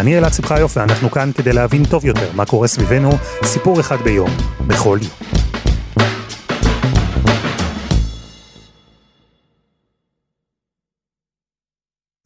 אני 0.00 0.18
אלעד 0.18 0.32
שמחיוף 0.32 0.76
ואנחנו 0.76 1.10
כאן 1.10 1.30
כדי 1.32 1.52
להבין 1.52 1.82
טוב 1.90 2.04
יותר 2.04 2.32
מה 2.36 2.46
קורה 2.46 2.68
סביבנו, 2.68 3.10
סיפור 3.44 3.80
אחד 3.80 3.96
ביום, 4.04 4.30
בכל 4.66 4.98
יום. 5.02 5.12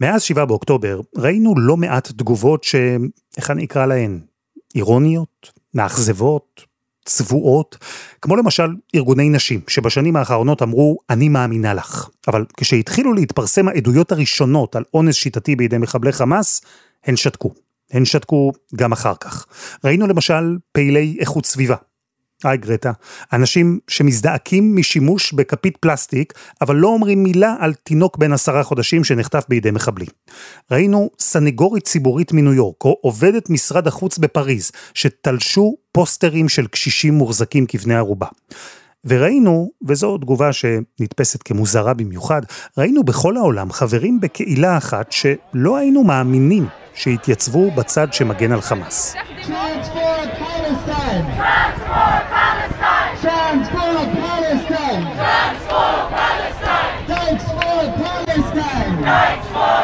מאז 0.00 0.22
7 0.22 0.44
באוקטובר 0.44 1.00
ראינו 1.16 1.54
לא 1.56 1.76
מעט 1.76 2.08
תגובות 2.08 2.64
ש... 2.64 2.74
איך 3.36 3.50
אני 3.50 3.64
אקרא 3.64 3.86
להן? 3.86 4.20
אירוניות? 4.74 5.52
מאכזבות? 5.74 6.73
צבועות? 7.04 7.78
כמו 8.22 8.36
למשל 8.36 8.68
ארגוני 8.94 9.28
נשים, 9.28 9.60
שבשנים 9.68 10.16
האחרונות 10.16 10.62
אמרו, 10.62 10.96
אני 11.10 11.28
מאמינה 11.28 11.74
לך. 11.74 12.08
אבל 12.28 12.44
כשהתחילו 12.56 13.12
להתפרסם 13.12 13.68
העדויות 13.68 14.12
הראשונות 14.12 14.76
על 14.76 14.84
אונס 14.94 15.14
שיטתי 15.14 15.56
בידי 15.56 15.78
מחבלי 15.78 16.12
חמאס, 16.12 16.60
הן 17.04 17.16
שתקו. 17.16 17.54
הן 17.90 18.04
שתקו 18.04 18.52
גם 18.76 18.92
אחר 18.92 19.14
כך. 19.20 19.46
ראינו 19.84 20.06
למשל 20.06 20.56
פעילי 20.72 21.16
איכות 21.20 21.46
סביבה. 21.46 21.76
היי 22.46 22.58
גרטה, 22.58 22.92
אנשים 23.32 23.78
שמזדעקים 23.88 24.76
משימוש 24.76 25.32
בכפית 25.32 25.76
פלסטיק, 25.76 26.32
אבל 26.60 26.76
לא 26.76 26.88
אומרים 26.88 27.22
מילה 27.22 27.56
על 27.58 27.74
תינוק 27.74 28.16
בן 28.16 28.32
עשרה 28.32 28.62
חודשים 28.62 29.04
שנחטף 29.04 29.44
בידי 29.48 29.70
מחבלים. 29.70 30.08
ראינו 30.70 31.10
סנגורית 31.18 31.84
ציבורית 31.84 32.32
מניו 32.32 32.52
יורק, 32.54 32.84
או 32.84 32.98
עובדת 33.00 33.50
משרד 33.50 33.86
החוץ 33.86 34.18
בפריז, 34.18 34.70
שתלשו 34.94 35.76
פוסטרים 35.92 36.48
של 36.48 36.66
קשישים 36.66 37.14
מוחזקים 37.14 37.66
כבני 37.68 37.94
ערובה. 37.94 38.26
וראינו, 39.04 39.70
וזו 39.86 40.18
תגובה 40.18 40.52
שנתפסת 40.52 41.42
כמוזרה 41.42 41.94
במיוחד, 41.94 42.42
ראינו 42.78 43.04
בכל 43.04 43.36
העולם 43.36 43.72
חברים 43.72 44.20
בקהילה 44.20 44.76
אחת 44.76 45.12
שלא 45.12 45.76
היינו 45.76 46.04
מאמינים 46.04 46.66
שהתייצבו 46.94 47.70
בצד 47.70 48.12
שמגן 48.12 48.52
על 48.52 48.60
חמאס. 48.60 49.14
Transform 53.44 54.10
Palestine! 54.16 55.04
Transform 55.14 56.08
Palestine! 56.08 57.04
Transform 57.04 57.92
Palestine! 58.00 59.02
Transform 59.02 59.83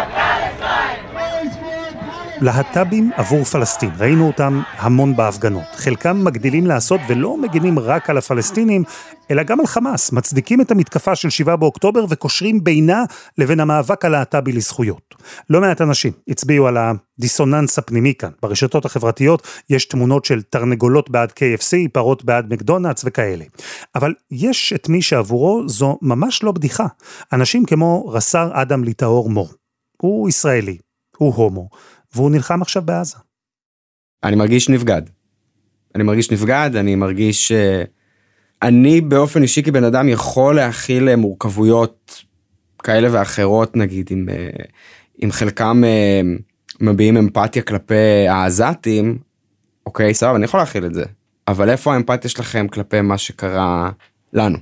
להט"בים 2.42 3.10
עבור 3.16 3.44
פלסטין, 3.44 3.90
ראינו 3.98 4.26
אותם 4.26 4.62
המון 4.76 5.16
בהפגנות. 5.16 5.64
חלקם 5.74 6.24
מגדילים 6.24 6.66
לעשות 6.66 7.00
ולא 7.08 7.36
מגינים 7.36 7.78
רק 7.78 8.10
על 8.10 8.18
הפלסטינים, 8.18 8.84
אלא 9.30 9.42
גם 9.42 9.60
על 9.60 9.66
חמאס, 9.66 10.12
מצדיקים 10.12 10.60
את 10.60 10.70
המתקפה 10.70 11.16
של 11.16 11.30
7 11.30 11.56
באוקטובר 11.56 12.04
וקושרים 12.08 12.64
בינה 12.64 13.04
לבין 13.38 13.60
המאבק 13.60 14.04
הלהט"בי 14.04 14.52
לזכויות. 14.52 15.14
לא 15.50 15.60
מעט 15.60 15.80
אנשים 15.80 16.12
הצביעו 16.28 16.66
על 16.66 16.76
הדיסוננס 16.76 17.78
הפנימי 17.78 18.14
כאן. 18.14 18.30
ברשתות 18.42 18.84
החברתיות 18.84 19.46
יש 19.70 19.84
תמונות 19.84 20.24
של 20.24 20.42
תרנגולות 20.42 21.10
בעד 21.10 21.30
KFC, 21.30 21.76
פרות 21.92 22.24
בעד 22.24 22.52
מקדונלדס 22.52 23.02
וכאלה. 23.04 23.44
אבל 23.94 24.14
יש 24.30 24.72
את 24.72 24.88
מי 24.88 25.02
שעבורו 25.02 25.68
זו 25.68 25.98
ממש 26.02 26.42
לא 26.42 26.52
בדיחה. 26.52 26.86
אנשים 27.32 27.64
כמו 27.64 28.08
רס"ר 28.08 28.50
אדם 28.52 28.84
ליטאור 28.84 29.30
מור. 29.30 29.48
הוא 30.02 30.28
ישראלי, 30.28 30.78
הוא 31.16 31.34
הומו, 31.34 31.68
והוא 32.14 32.30
נלחם 32.30 32.62
עכשיו 32.62 32.82
בעזה. 32.82 33.16
אני 34.24 34.36
מרגיש 34.36 34.68
נבגד. 34.68 35.02
אני 35.94 36.02
מרגיש 36.02 36.30
נבגד, 36.30 36.70
אני 36.76 36.94
מרגיש... 36.94 37.52
Uh... 37.52 38.00
אני 38.62 39.00
באופן 39.00 39.42
אישי 39.42 39.62
כבן 39.62 39.84
אדם 39.84 40.08
יכול 40.08 40.56
להכיל 40.56 41.08
אה, 41.08 41.16
מורכבויות 41.16 42.24
כאלה 42.82 43.08
ואחרות 43.12 43.76
נגיד 43.76 44.08
אם, 44.12 44.28
אם 45.22 45.28
אה, 45.28 45.32
חלקם 45.32 45.84
אה, 45.84 46.20
מביעים 46.80 47.16
אמפתיה 47.16 47.62
כלפי 47.62 48.28
העזתים, 48.28 49.18
אוקיי 49.86 50.14
סבבה 50.14 50.36
אני 50.36 50.44
יכול 50.44 50.60
להכיל 50.60 50.86
את 50.86 50.94
זה, 50.94 51.04
אבל 51.48 51.70
איפה 51.70 51.94
האמפתיה 51.94 52.30
שלכם 52.30 52.68
כלפי 52.68 53.00
מה 53.00 53.18
שקרה 53.18 53.90
לנו? 54.32 54.58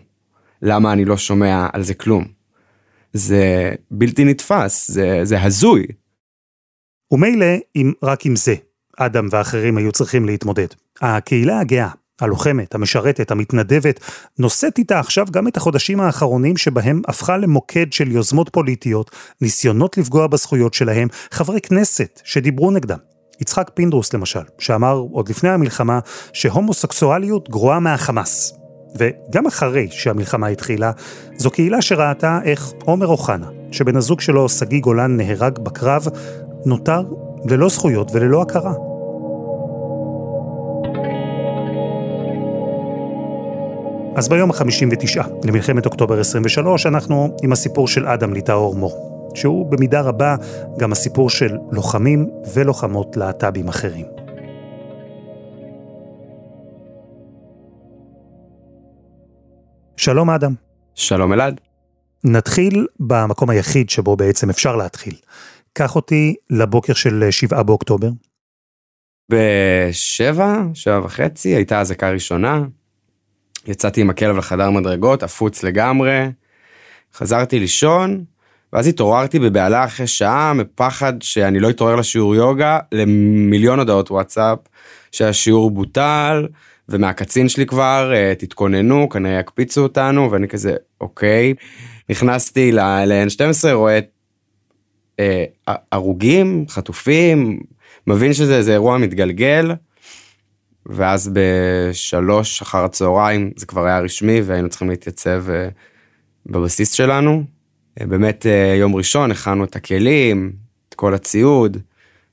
למה 0.62 0.92
אני 0.92 1.04
לא 1.04 1.16
שומע 1.16 1.66
על 1.72 1.82
זה 1.82 1.94
כלום? 1.94 2.24
זה 3.12 3.72
בלתי 3.90 4.24
נתפס, 4.24 4.90
זה, 4.90 5.20
זה 5.22 5.42
הזוי. 5.42 5.86
ומילא 7.12 7.46
אם 7.76 7.92
רק 8.02 8.26
עם 8.26 8.36
זה 8.36 8.54
אדם 8.98 9.28
ואחרים 9.30 9.78
היו 9.78 9.92
צריכים 9.92 10.26
להתמודד. 10.26 10.66
הקהילה 11.00 11.60
הגאה 11.60 11.88
הלוחמת, 12.20 12.74
המשרתת, 12.74 13.30
המתנדבת, 13.30 14.00
נושאת 14.38 14.78
איתה 14.78 14.98
עכשיו 14.98 15.26
גם 15.30 15.48
את 15.48 15.56
החודשים 15.56 16.00
האחרונים 16.00 16.56
שבהם 16.56 17.02
הפכה 17.08 17.36
למוקד 17.36 17.92
של 17.92 18.12
יוזמות 18.12 18.48
פוליטיות, 18.48 19.10
ניסיונות 19.40 19.98
לפגוע 19.98 20.26
בזכויות 20.26 20.74
שלהם, 20.74 21.08
חברי 21.30 21.60
כנסת 21.60 22.20
שדיברו 22.24 22.70
נגדם. 22.70 22.98
יצחק 23.40 23.70
פינדרוס 23.74 24.14
למשל, 24.14 24.40
שאמר 24.58 25.04
עוד 25.12 25.28
לפני 25.28 25.48
המלחמה 25.48 25.98
שהומוסקסואליות 26.32 27.48
גרועה 27.48 27.80
מהחמאס. 27.80 28.58
וגם 28.98 29.46
אחרי 29.46 29.88
שהמלחמה 29.90 30.46
התחילה, 30.46 30.92
זו 31.36 31.50
קהילה 31.50 31.82
שראתה 31.82 32.38
איך 32.44 32.72
עומר 32.84 33.06
אוחנה, 33.06 33.48
שבן 33.72 33.96
הזוג 33.96 34.20
שלו, 34.20 34.48
שגיא 34.48 34.80
גולן, 34.80 35.16
נהרג 35.16 35.58
בקרב, 35.58 36.06
נותר 36.66 37.02
ללא 37.44 37.68
זכויות 37.68 38.10
וללא 38.12 38.42
הכרה. 38.42 38.74
אז 44.16 44.28
ביום 44.28 44.50
ה-59 44.50 45.28
למלחמת 45.44 45.86
אוקטובר 45.86 46.20
23 46.20 46.86
אנחנו 46.86 47.36
עם 47.42 47.52
הסיפור 47.52 47.88
של 47.88 48.06
אדם 48.06 48.32
ליטאור 48.32 48.74
מור, 48.74 49.30
שהוא 49.34 49.70
במידה 49.70 50.00
רבה 50.00 50.36
גם 50.78 50.92
הסיפור 50.92 51.30
של 51.30 51.56
לוחמים 51.70 52.30
ולוחמות 52.54 53.16
להט"בים 53.16 53.68
אחרים. 53.68 54.06
שלום 59.96 60.30
אדם. 60.30 60.54
שלום 60.94 61.32
אלעד. 61.32 61.60
נתחיל 62.24 62.86
במקום 63.00 63.50
היחיד 63.50 63.90
שבו 63.90 64.16
בעצם 64.16 64.50
אפשר 64.50 64.76
להתחיל. 64.76 65.14
קח 65.72 65.96
אותי 65.96 66.34
לבוקר 66.50 66.92
של 66.92 67.30
7 67.30 67.62
באוקטובר. 67.62 68.08
בשבע, 69.30 70.62
שבע 70.74 71.00
וחצי, 71.04 71.48
הייתה 71.48 71.80
אזעקה 71.80 72.10
ראשונה, 72.10 72.64
יצאתי 73.66 74.00
עם 74.00 74.10
הכלב 74.10 74.36
לחדר 74.36 74.70
מדרגות, 74.70 75.22
עפוץ 75.22 75.62
לגמרי, 75.62 76.26
חזרתי 77.14 77.58
לישון, 77.58 78.24
ואז 78.72 78.86
התעוררתי 78.86 79.38
בבהלה 79.38 79.84
אחרי 79.84 80.06
שעה, 80.06 80.52
מפחד 80.52 81.12
שאני 81.22 81.60
לא 81.60 81.70
אתעורר 81.70 81.96
לשיעור 81.96 82.34
יוגה, 82.34 82.78
למיליון 82.92 83.78
הודעות 83.78 84.10
וואטסאפ, 84.10 84.58
שהשיעור 85.12 85.70
בוטל, 85.70 86.46
ומהקצין 86.88 87.48
שלי 87.48 87.66
כבר, 87.66 88.12
אה, 88.14 88.32
תתכוננו, 88.38 89.08
כנראה 89.08 89.40
יקפיצו 89.40 89.82
אותנו, 89.82 90.30
ואני 90.30 90.48
כזה, 90.48 90.74
אוקיי. 91.00 91.54
נכנסתי 92.10 92.72
ל-N12, 92.72 93.72
רואה 93.72 93.94
אה, 93.94 94.00
הרוגים, 95.92 96.64
חטופים, 96.68 97.60
מבין 98.06 98.32
שזה 98.32 98.72
אירוע 98.72 98.98
מתגלגל. 98.98 99.72
ואז 100.88 101.30
בשלוש 101.32 102.62
אחר 102.62 102.84
הצהריים 102.84 103.50
זה 103.56 103.66
כבר 103.66 103.86
היה 103.86 104.00
רשמי 104.00 104.40
והיינו 104.40 104.68
צריכים 104.68 104.90
להתייצב 104.90 105.44
אה, 105.50 105.68
בבסיס 106.46 106.92
שלנו. 106.92 107.44
אה, 108.00 108.06
באמת 108.06 108.46
אה, 108.46 108.74
יום 108.78 108.96
ראשון 108.96 109.30
הכנו 109.30 109.64
את 109.64 109.76
הכלים, 109.76 110.52
את 110.88 110.94
כל 110.94 111.14
הציוד, 111.14 111.76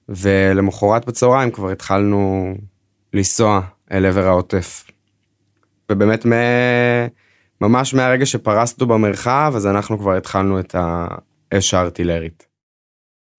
ולמחרת 0.09 1.05
בצהריים 1.05 1.51
כבר 1.51 1.71
התחלנו 1.71 2.53
לנסוע 3.13 3.61
אל 3.91 4.05
עבר 4.05 4.27
העוטף. 4.27 4.83
ובאמת 5.91 6.25
ממש 7.61 7.93
מהרגע 7.93 8.25
שפרסנו 8.25 8.87
במרחב 8.87 9.53
אז 9.55 9.67
אנחנו 9.67 9.99
כבר 9.99 10.15
התחלנו 10.15 10.59
את 10.59 10.75
האש 10.77 11.73
הארטילרית. 11.73 12.54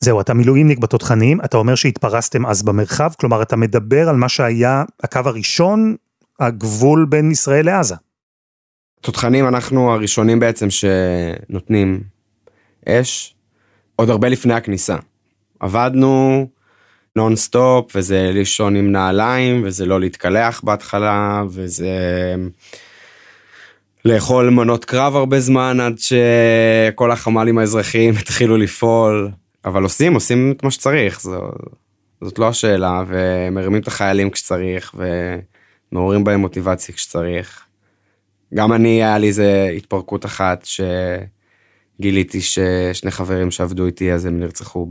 זהו, 0.01 0.21
אתה 0.21 0.35
מילואימניק 0.35 0.79
בתותחנים, 0.79 1.41
אתה 1.41 1.57
אומר 1.57 1.75
שהתפרסתם 1.75 2.47
אז 2.47 2.63
במרחב, 2.63 3.11
כלומר 3.21 3.43
אתה 3.43 3.57
מדבר 3.57 4.09
על 4.09 4.17
מה 4.17 4.29
שהיה 4.29 4.85
הקו 5.03 5.21
הראשון, 5.25 5.97
הגבול 6.41 7.07
בין 7.09 7.31
ישראל 7.31 7.67
לעזה. 7.67 7.95
תותחנים 9.01 9.49
אנחנו 9.49 9.93
הראשונים 9.93 10.41
בעצם 10.41 10.69
שנותנים 10.71 12.01
אש, 12.89 13.35
עוד 13.97 14.11
הרבה 14.11 14.29
לפני 14.29 14.55
הכניסה. 14.55 14.97
עבדנו 15.61 16.47
נונסטופ, 17.17 17.93
וזה 17.95 18.31
לישון 18.33 18.77
עם 18.77 18.93
נעליים, 18.93 19.63
וזה 19.65 19.87
לא 19.87 20.01
להתקלח 20.01 20.61
בהתחלה, 20.65 21.43
וזה 21.49 21.89
לאכול 24.05 24.51
מנות 24.51 24.85
קרב 24.85 25.17
הרבה 25.17 25.41
זמן 25.41 25.81
עד 25.81 25.95
שכל 25.99 27.11
החמ"לים 27.11 27.59
האזרחיים 27.59 28.15
התחילו 28.21 28.57
לפעול. 28.57 29.31
אבל 29.67 29.83
עושים, 29.83 30.15
עושים 30.15 30.53
את 30.57 30.63
מה 30.63 30.71
שצריך, 30.71 31.21
זו, 31.21 31.51
זאת 32.21 32.39
לא 32.39 32.49
השאלה, 32.49 33.05
ומרימים 33.07 33.83
את 33.83 33.89
החיילים 33.89 34.31
כשצריך, 34.31 34.95
ומעוררים 35.93 36.25
בהם 36.25 36.41
מוטיבציה 36.41 36.95
כשצריך. 36.95 37.67
גם 38.55 38.73
אני, 38.73 38.89
היה 38.89 39.19
לי 39.19 39.29
איזה 39.29 39.71
התפרקות 39.77 40.25
אחת 40.25 40.67
שגיליתי 41.99 42.41
ששני 42.41 43.11
חברים 43.11 43.51
שעבדו 43.51 43.87
איתי, 43.87 44.13
אז 44.13 44.27
הם 44.27 44.41
נרצחו 44.41 44.89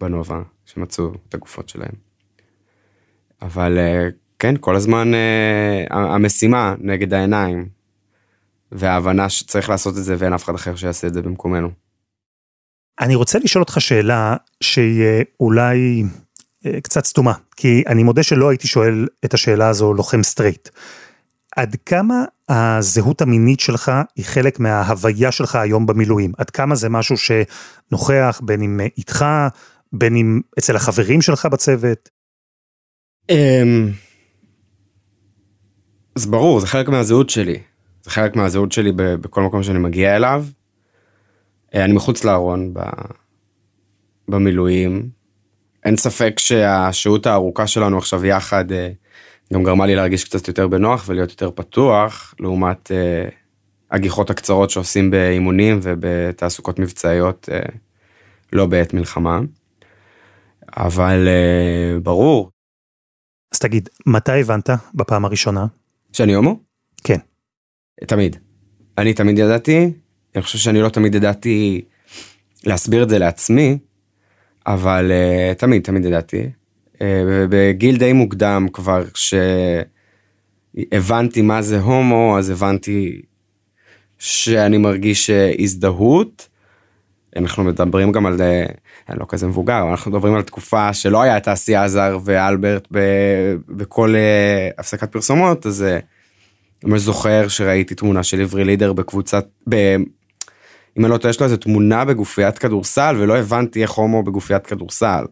בנובה, 0.00 0.42
שמצאו 0.66 1.12
את 1.28 1.34
הגופות 1.34 1.68
שלהם. 1.68 1.94
אבל 3.42 3.78
אה, 3.78 4.08
כן, 4.38 4.54
כל 4.60 4.76
הזמן 4.76 5.14
אה, 5.14 5.84
המשימה 5.90 6.74
נגד 6.78 7.14
העיניים, 7.14 7.68
וההבנה 8.72 9.28
שצריך 9.28 9.70
לעשות 9.70 9.96
את 9.96 10.04
זה 10.04 10.14
ואין 10.18 10.32
אף 10.32 10.44
אחד 10.44 10.54
אחר 10.54 10.74
שיעשה 10.74 11.06
את 11.06 11.14
זה 11.14 11.22
במקומנו. 11.22 11.70
אני 13.00 13.14
רוצה 13.14 13.38
לשאול 13.38 13.62
אותך 13.62 13.80
שאלה 13.80 14.36
שהיא 14.60 15.24
אולי 15.40 16.04
אה, 16.66 16.80
קצת 16.80 17.04
סתומה, 17.04 17.32
כי 17.56 17.82
אני 17.86 18.02
מודה 18.02 18.22
שלא 18.22 18.48
הייתי 18.48 18.68
שואל 18.68 19.06
את 19.24 19.34
השאלה 19.34 19.68
הזו 19.68 19.94
לוחם 19.94 20.22
סטרייט. 20.22 20.68
עד 21.56 21.76
כמה 21.86 22.24
הזהות 22.48 23.22
המינית 23.22 23.60
שלך 23.60 23.92
היא 24.16 24.24
חלק 24.24 24.60
מההוויה 24.60 25.32
שלך 25.32 25.56
היום 25.56 25.86
במילואים? 25.86 26.32
עד 26.38 26.50
כמה 26.50 26.74
זה 26.74 26.88
משהו 26.88 27.16
שנוכח 27.16 28.40
בין 28.44 28.62
אם 28.62 28.80
איתך, 28.98 29.24
בין 29.92 30.16
אם 30.16 30.40
אצל 30.58 30.76
החברים 30.76 31.22
שלך 31.22 31.46
בצוות? 31.46 32.08
אמ, 33.30 33.90
זה 36.14 36.30
ברור, 36.30 36.60
זה 36.60 36.66
חלק 36.66 36.88
מהזהות 36.88 37.30
שלי. 37.30 37.58
זה 38.02 38.10
חלק 38.10 38.36
מהזהות 38.36 38.72
שלי 38.72 38.92
בכל 38.96 39.42
מקום 39.42 39.62
שאני 39.62 39.78
מגיע 39.78 40.16
אליו. 40.16 40.44
אה, 41.74 41.84
אני 41.84 41.92
מחוץ 41.92 42.24
לארון 42.24 42.74
במילואים. 44.28 45.08
אין 45.84 45.96
ספק 45.96 46.34
שהשהות 46.38 47.26
הארוכה 47.26 47.66
שלנו 47.66 47.98
עכשיו 47.98 48.26
יחד 48.26 48.72
אה, 48.72 48.92
גם 49.52 49.62
גרמה 49.62 49.86
לי 49.86 49.94
להרגיש 49.96 50.24
קצת 50.24 50.48
יותר 50.48 50.68
בנוח 50.68 51.04
ולהיות 51.08 51.30
יותר 51.30 51.50
פתוח, 51.50 52.34
לעומת 52.40 52.90
uh, 52.90 53.32
הגיחות 53.90 54.30
הקצרות 54.30 54.70
שעושים 54.70 55.10
באימונים 55.10 55.78
ובתעסוקות 55.82 56.78
מבצעיות 56.78 57.48
לא 58.52 58.66
בעת 58.66 58.94
מלחמה. 58.94 59.40
אבל 60.76 61.28
ברור. 62.02 62.50
אז 63.54 63.58
תגיד, 63.58 63.88
מתי 64.06 64.40
הבנת 64.40 64.70
בפעם 64.94 65.24
הראשונה? 65.24 65.66
שאני 66.12 66.34
הומו? 66.34 66.60
כן. 67.04 67.18
תמיד. 68.06 68.36
אני 68.98 69.14
תמיד 69.14 69.38
ידעתי, 69.38 69.92
אני 70.34 70.42
חושב 70.42 70.58
שאני 70.58 70.80
לא 70.80 70.88
תמיד 70.88 71.14
ידעתי 71.14 71.80
להסביר 72.64 73.02
את 73.02 73.08
זה 73.08 73.18
לעצמי, 73.18 73.78
אבל 74.66 75.12
uh, 75.12 75.54
תמיד, 75.58 75.82
תמיד 75.82 76.04
ידעתי. 76.04 76.50
אה, 77.02 77.22
בגיל 77.48 77.96
די 77.96 78.12
מוקדם 78.12 78.66
כבר, 78.72 79.04
כשהבנתי 80.74 81.42
מה 81.42 81.62
זה 81.62 81.80
הומו, 81.80 82.38
אז 82.38 82.50
הבנתי 82.50 83.22
שאני 84.18 84.78
מרגיש 84.78 85.30
אה, 85.30 85.52
הזדהות. 85.58 86.48
אנחנו 87.36 87.64
מדברים 87.64 88.12
גם 88.12 88.26
על, 88.26 88.40
אני 89.08 89.18
לא 89.18 89.24
כזה 89.28 89.46
מבוגר, 89.46 89.90
אנחנו 89.90 90.10
מדברים 90.10 90.34
על 90.34 90.42
תקופה 90.42 90.92
שלא 90.92 91.22
היה 91.22 91.36
את 91.36 91.42
תעשייה 91.42 91.88
זר 91.88 92.18
ואלברט 92.24 92.88
בכל 93.68 94.14
הפסקת 94.78 95.12
פרסומות, 95.12 95.66
אז 95.66 95.84
אני 96.84 96.98
זוכר 96.98 97.48
שראיתי 97.48 97.94
תמונה 97.94 98.22
של 98.22 98.40
עברי 98.40 98.64
לידר 98.64 98.92
בקבוצת, 98.92 99.46
ב, 99.68 99.96
אם 100.98 101.04
אני 101.04 101.12
לא 101.12 101.18
טועה, 101.18 101.30
יש 101.30 101.40
לו 101.40 101.44
איזה 101.44 101.56
תמונה 101.56 102.04
בגופיית 102.04 102.58
כדורסל, 102.58 103.16
ולא 103.18 103.38
הבנתי 103.38 103.82
איך 103.82 103.90
הומו 103.90 104.22
בגופיית 104.22 104.66
כדורסל. 104.66 105.24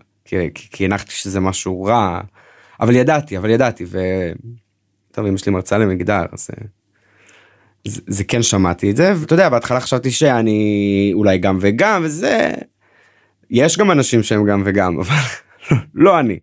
כי 0.71 0.85
הנחתי 0.85 1.13
שזה 1.13 1.41
משהו 1.41 1.83
רע, 1.83 2.21
אבל 2.81 2.97
ידעתי, 2.97 3.39
אבל 3.39 3.51
ידעתי, 3.51 3.85
ו... 3.89 3.99
טוב, 5.13 5.27
אמא 5.27 5.37
שלי 5.37 5.53
מרצה 5.53 5.79
למגדר, 5.79 6.23
אז 6.33 6.49
זה, 7.85 8.01
זה 8.07 8.25
כן 8.25 8.43
שמעתי 8.43 8.91
את 8.91 8.97
זה, 8.97 9.13
ואתה 9.17 9.35
יודע, 9.35 9.49
בהתחלה 9.49 9.81
חשבתי 9.81 10.11
שאני 10.11 11.11
אולי 11.15 11.39
גם 11.39 11.59
וגם, 11.61 12.03
וזה... 12.05 12.51
יש 13.51 13.79
גם 13.79 13.91
אנשים 13.91 14.23
שהם 14.23 14.47
גם 14.47 14.63
וגם, 14.65 14.99
אבל 15.01 15.17
לא 15.95 16.21
אני. 16.21 16.39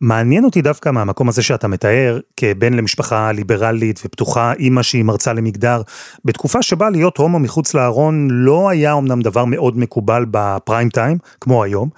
מעניין 0.00 0.44
אותי 0.44 0.62
דווקא 0.62 0.90
מהמקום 0.90 1.28
הזה 1.28 1.42
שאתה 1.42 1.68
מתאר, 1.68 2.20
כבן 2.36 2.74
למשפחה 2.74 3.32
ליברלית 3.32 4.00
ופתוחה, 4.04 4.52
אימא 4.52 4.82
שהיא 4.82 5.04
מרצה 5.04 5.32
למגדר, 5.32 5.82
בתקופה 6.24 6.62
שבה 6.62 6.90
להיות 6.90 7.16
הומו 7.16 7.38
מחוץ 7.38 7.74
לארון 7.74 8.28
לא 8.30 8.68
היה 8.68 8.92
אמנם 8.92 9.20
דבר 9.20 9.44
מאוד 9.44 9.78
מקובל 9.78 10.24
בפריים 10.30 10.88
טיים, 10.88 11.18
כמו 11.40 11.64
היום, 11.64 11.88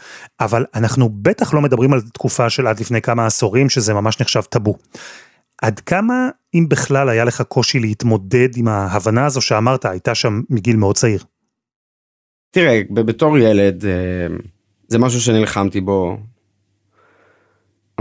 אבל 0.41 0.65
אנחנו 0.75 1.09
בטח 1.23 1.55
לא 1.55 1.61
מדברים 1.61 1.93
על 1.93 2.01
תקופה 2.01 2.51
של 2.51 2.67
עד 2.67 2.81
לפני 2.81 3.03
כמה 3.03 3.27
עשורים, 3.27 3.69
שזה 3.69 3.95
ממש 3.95 4.21
נחשב 4.21 4.41
טאבו. 4.41 4.75
עד 5.63 5.81
כמה, 5.81 6.29
אם 6.55 6.67
בכלל, 6.69 7.09
היה 7.09 7.25
לך 7.25 7.43
קושי 7.43 7.79
להתמודד 7.79 8.49
עם 8.57 8.69
ההבנה 8.69 9.27
הזו 9.27 9.41
שאמרת, 9.41 9.85
הייתה 9.85 10.15
שם 10.15 10.41
מגיל 10.51 10.77
מאוד 10.77 10.97
צעיר? 10.97 11.25
תראה, 12.51 12.81
בתור 12.91 13.39
ילד, 13.39 13.85
אה, 13.85 14.37
זה 14.89 14.99
משהו 14.99 15.21
שנלחמתי 15.21 15.81
בו 15.81 16.19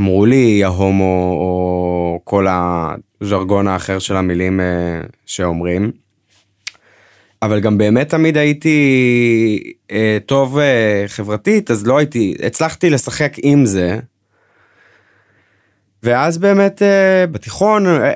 אמרו 0.01 0.25
לי 0.25 0.63
ההומו 0.63 1.37
או 1.41 2.21
כל 2.23 2.47
הז'רגון 2.49 3.67
האחר 3.67 3.99
של 3.99 4.15
המילים 4.15 4.59
אה, 4.59 5.01
שאומרים. 5.25 5.91
אבל 7.41 7.59
גם 7.59 7.77
באמת 7.77 8.09
תמיד 8.09 8.37
הייתי 8.37 9.73
אה, 9.91 10.17
טוב 10.25 10.57
אה, 10.57 11.03
חברתית, 11.07 11.71
אז 11.71 11.87
לא 11.87 11.97
הייתי, 11.97 12.35
הצלחתי 12.43 12.89
לשחק 12.89 13.33
עם 13.43 13.65
זה. 13.65 13.99
ואז 16.03 16.37
באמת 16.37 16.81
אה, 16.81 17.27
בתיכון 17.27 17.87
אה, 17.87 18.13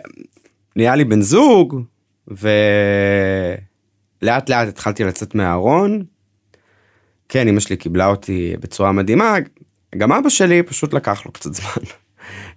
נהיה 0.75 0.95
לי 0.95 1.03
בן 1.03 1.21
זוג, 1.21 1.81
ולאט 2.27 3.59
לאט 4.49 4.67
התחלתי 4.67 5.03
לצאת 5.03 5.35
מהארון. 5.35 6.03
כן, 7.29 7.47
אמא 7.47 7.59
שלי 7.59 7.77
קיבלה 7.77 8.07
אותי 8.07 8.55
בצורה 8.59 8.91
מדהימה, 8.91 9.35
גם 9.97 10.11
אבא 10.11 10.29
שלי 10.29 10.63
פשוט 10.63 10.93
לקח 10.93 11.25
לו 11.25 11.31
קצת 11.31 11.53
זמן. 11.53 11.85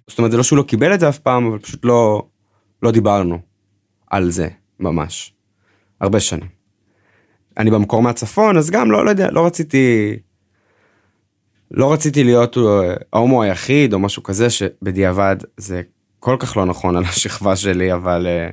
זאת 0.08 0.18
אומרת 0.18 0.30
זה 0.30 0.36
לא 0.36 0.42
שהוא 0.42 0.56
לא 0.56 0.62
קיבל 0.62 0.94
את 0.94 1.00
זה 1.00 1.08
אף 1.08 1.18
פעם 1.18 1.46
אבל 1.46 1.58
פשוט 1.58 1.84
לא 1.84 2.26
לא 2.82 2.90
דיברנו 2.90 3.38
על 4.10 4.30
זה 4.30 4.48
ממש 4.80 5.34
הרבה 6.00 6.20
שנים. 6.20 6.48
אני 7.58 7.70
במקור 7.70 8.02
מהצפון 8.02 8.56
אז 8.56 8.70
גם 8.70 8.90
לא 8.90 9.04
לא 9.04 9.10
יודע 9.10 9.30
לא 9.30 9.46
רציתי 9.46 10.16
לא 11.70 11.92
רציתי 11.92 12.24
להיות 12.24 12.58
אה, 12.58 12.94
ההומו 13.12 13.42
היחיד 13.42 13.92
או 13.92 13.98
משהו 13.98 14.22
כזה 14.22 14.50
שבדיעבד 14.50 15.36
זה 15.56 15.82
כל 16.20 16.36
כך 16.38 16.56
לא 16.56 16.66
נכון 16.66 16.96
על 16.96 17.04
השכבה 17.04 17.56
שלי 17.56 17.92
אבל 17.92 18.26
אה, 18.26 18.50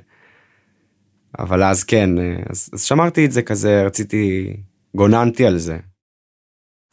אבל 1.40 1.64
אז 1.64 1.84
כן 1.84 2.20
אה, 2.20 2.36
אז, 2.50 2.70
אז 2.74 2.84
שמרתי 2.84 3.26
את 3.26 3.32
זה 3.32 3.42
כזה 3.42 3.84
רציתי 3.86 4.54
גוננתי 4.96 5.46
על 5.46 5.58
זה 5.58 5.78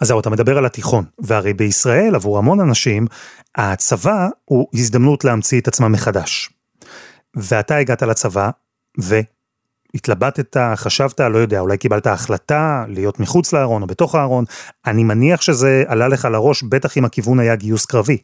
אז 0.03 0.09
זהו, 0.09 0.21
אתה 0.21 0.31
מדבר 0.31 0.59
על 0.59 0.67
התיכון, 0.67 1.05
והרי 1.19 1.55
בישראל, 1.55 2.15
עבור 2.15 2.39
המון 2.39 2.61
אנשים, 2.61 3.07
הצבא 3.55 4.29
הוא 4.45 4.69
הזדמנות 4.75 5.25
להמציא 5.25 5.61
את 5.61 5.69
עצמם 5.69 5.93
מחדש. 5.93 6.51
ואתה 7.37 7.77
הגעת 7.77 8.03
לצבא, 8.03 8.51
והתלבטת, 8.99 10.57
חשבת, 10.77 11.21
לא 11.21 11.39
יודע, 11.39 11.61
אולי 11.61 11.79
קיבלת 11.79 12.07
החלטה 12.07 12.85
להיות 12.89 13.21
מחוץ 13.21 13.53
לארון 13.53 13.83
או 13.83 13.87
בתוך 13.87 14.15
הארון, 14.15 14.45
אני 14.87 15.05
מניח 15.05 15.41
שזה 15.41 15.85
עלה 15.87 16.09
לך 16.09 16.29
לראש, 16.33 16.63
בטח 16.63 16.99
אם 16.99 17.05
הכיוון 17.05 17.41
היה 17.41 17.57
גיוס 17.57 17.87
קרבי. 17.87 18.19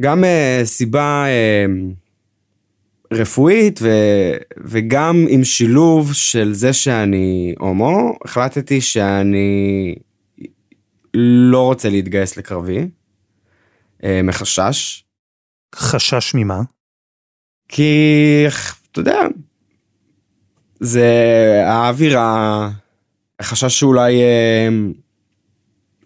גם 0.00 0.24
uh, 0.24 0.64
סיבה 0.64 1.24
uh, 1.26 3.14
רפואית 3.14 3.80
ו, 3.82 3.88
וגם 4.64 5.26
עם 5.28 5.44
שילוב 5.44 6.12
של 6.12 6.52
זה 6.52 6.72
שאני 6.72 7.54
הומו, 7.58 8.18
החלטתי 8.24 8.80
שאני 8.80 9.94
לא 11.14 11.64
רוצה 11.64 11.90
להתגייס 11.90 12.36
לקרבי, 12.36 12.88
אה, 14.04 14.20
מחשש. 14.24 15.04
חשש 15.74 16.34
ממה? 16.34 16.60
כי, 17.68 18.44
אתה 18.92 19.00
יודע, 19.00 19.20
זה 20.80 21.08
האווירה, 21.66 22.70
החשש 23.40 23.78
שאולי 23.80 24.22
אה, 24.22 24.68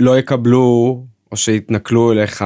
לא 0.00 0.18
יקבלו, 0.18 1.04
או 1.32 1.36
שיתנכלו 1.36 2.12
אליך, 2.12 2.42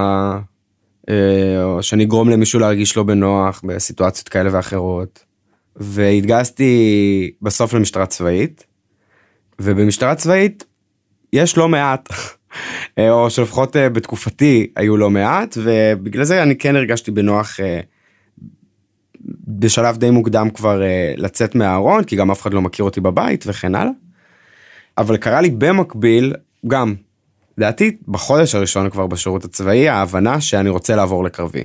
אה, 1.08 1.64
או 1.64 1.82
שאני 1.82 2.04
אגרום 2.04 2.30
למישהו 2.30 2.60
להרגיש 2.60 2.96
לא 2.96 3.02
בנוח 3.02 3.62
בסיטואציות 3.64 4.28
כאלה 4.28 4.50
ואחרות. 4.52 5.24
והתגייסתי 5.76 7.30
בסוף 7.42 7.74
למשטרה 7.74 8.06
צבאית, 8.06 8.64
ובמשטרה 9.58 10.14
צבאית 10.14 10.64
יש 11.32 11.56
לא 11.56 11.68
מעט 11.68 12.08
או 12.98 13.30
שלפחות 13.30 13.76
אה, 13.76 13.88
בתקופתי 13.88 14.66
היו 14.76 14.96
לא 14.96 15.10
מעט, 15.10 15.58
ובגלל 15.62 16.24
זה 16.24 16.42
אני 16.42 16.56
כן 16.56 16.76
הרגשתי 16.76 17.10
בנוח 17.10 17.60
אה, 17.60 17.80
בשלב 19.48 19.96
די 19.96 20.10
מוקדם 20.10 20.50
כבר 20.50 20.82
לצאת 21.16 21.54
מהארון, 21.54 22.04
כי 22.04 22.16
גם 22.16 22.30
אף 22.30 22.42
אחד 22.42 22.54
לא 22.54 22.62
מכיר 22.62 22.84
אותי 22.84 23.00
בבית 23.00 23.44
וכן 23.46 23.74
הלאה. 23.74 23.92
אבל 24.98 25.16
קרה 25.16 25.40
לי 25.40 25.50
במקביל, 25.50 26.34
גם, 26.66 26.94
לדעתי 27.58 27.96
בחודש 28.08 28.54
הראשון 28.54 28.90
כבר 28.90 29.06
בשירות 29.06 29.44
הצבאי, 29.44 29.88
ההבנה 29.88 30.40
שאני 30.40 30.68
רוצה 30.68 30.96
לעבור 30.96 31.24
לקרבי. 31.24 31.62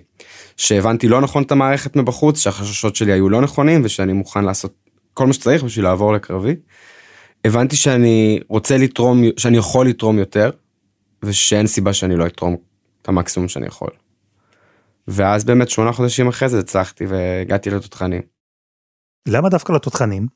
שהבנתי 0.58 1.08
לא 1.08 1.22
נכון 1.22 1.44
את 1.44 1.52
המערכת 1.52 1.96
מבחוץ, 1.96 2.40
שהחששות 2.40 2.96
שלי 2.96 3.12
היו 3.12 3.30
לא 3.30 3.42
נכונים 3.42 3.82
ושאני 3.84 4.14
מוכן 4.14 4.44
לעשות 4.44 4.74
כל 5.14 5.28
מה 5.28 5.34
שצריך 5.34 5.64
בשביל 5.64 5.86
לעבור 5.86 6.14
לקרבי. 6.14 6.56
הבנתי 7.46 7.76
שאני 7.76 8.40
רוצה 8.48 8.78
לתרום, 8.78 9.24
שאני 9.38 9.58
יכול 9.58 9.88
לתרום 9.88 10.20
יותר, 10.20 10.50
ושאין 11.24 11.68
סיבה 11.68 11.94
שאני 11.94 12.16
לא 12.16 12.28
אתרום 12.28 12.56
את 13.02 13.08
המקסימום 13.08 13.50
שאני 13.50 13.68
יכול. 13.68 13.90
ואז 15.08 15.46
באמת 15.46 15.70
שמונה 15.70 15.92
חודשים 15.92 16.28
אחרי 16.28 16.50
זה 16.50 16.60
הצלחתי 16.60 17.06
והגעתי 17.06 17.70
לתותחנים. 17.70 18.22
למה 19.28 19.50
דווקא 19.50 19.72
לתותחנים? 19.72 20.28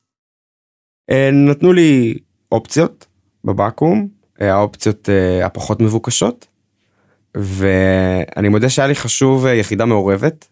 אה, 1.10 1.30
נתנו 1.32 1.72
לי 1.72 2.18
אופציות 2.52 3.06
בבקו"ם, 3.44 4.06
אה, 4.40 4.54
האופציות 4.54 5.08
אה, 5.08 5.46
הפחות 5.46 5.80
מבוקשות, 5.80 6.46
ואני 7.34 8.48
מודה 8.48 8.68
שהיה 8.68 8.88
לי 8.88 8.94
חשוב 8.94 9.46
יחידה 9.46 9.84
מעורבת. 9.84 10.48